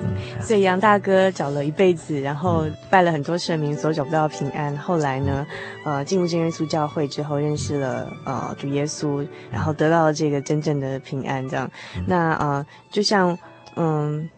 [0.00, 4.74] 嗯，所以杨大哥找了一辈子，然后拜了很多神明，所找不到平安。
[4.78, 5.46] 后来呢，
[5.84, 11.46] 呃，进入真耶稣教会之后，认识了呃主耶稣，然后得到了这个真正的平安。
[11.46, 11.70] 这样，
[12.06, 13.38] 那呃，就像
[13.76, 14.28] 嗯。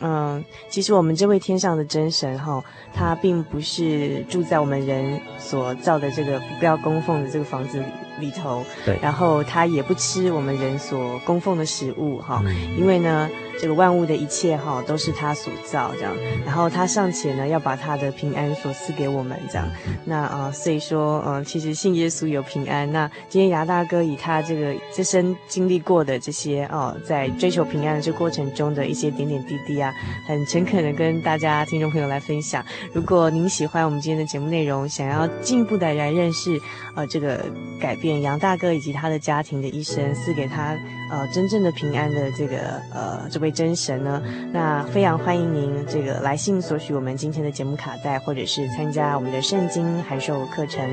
[0.00, 7.86] 嗯，其实我们这位天上的真神哈，他并不是住在我们人所造的这个不要供奉的这个房子里。
[8.18, 12.42] 里头，对，然后他也不吃我们人所供奉的食物哈，
[12.78, 13.28] 因为呢，
[13.60, 19.68] 这个万物的一切哈都是他所造这样，然后他尚且呢要把他的平安所赐给我们这样，
[20.04, 22.90] 那啊，所以说嗯，其实信耶稣有平安。
[22.90, 29.92] 那今天牙大哥以他这个自身经历过的这些哦，在追求平安的这过程中的一些点点滴滴啊，
[30.26, 32.64] 很诚恳的跟大家听众朋友来分享。
[32.92, 36.60] 如果您喜欢我们今天的节目内容，想要进一步的来认识
[36.94, 37.44] 呃这个
[37.80, 40.76] 改变杨大哥以及他的家庭的一生，是给他
[41.14, 42.56] 呃真正的平安的这个
[42.92, 44.20] 呃这位真神呢，
[44.52, 50.84] 那非常欢迎您这个来信索取我们今天的节目卡带，或者是参加我们的圣经函授课程。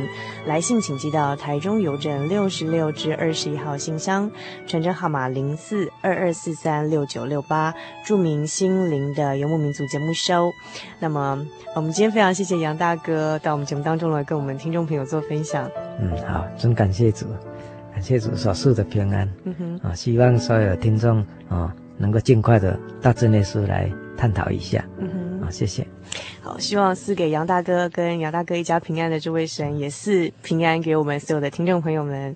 [0.45, 4.29] 来信请寄到台中邮政六十六至二十一号信箱，
[4.67, 7.73] 传真号码零四二二四三六九六八，
[8.05, 10.51] 注明心灵的游牧民族节目收。
[10.99, 11.43] 那么
[11.75, 15.67] 我们今天非常谢谢杨大哥到我们节目当中来跟我们听众朋友做分享。
[15.99, 17.25] 嗯，好，真感谢主，
[18.01, 19.29] 谢主所赐的平安。
[19.43, 24.83] 嗯哼，啊，希望所有听众啊能够尽快的到真耶稣来探讨一下。
[24.99, 25.85] 嗯哼，啊，谢谢。
[26.41, 32.35] 好，希望赐给杨大哥跟杨大哥一家平安的这位神，也是平安给我们所有的听众朋友们。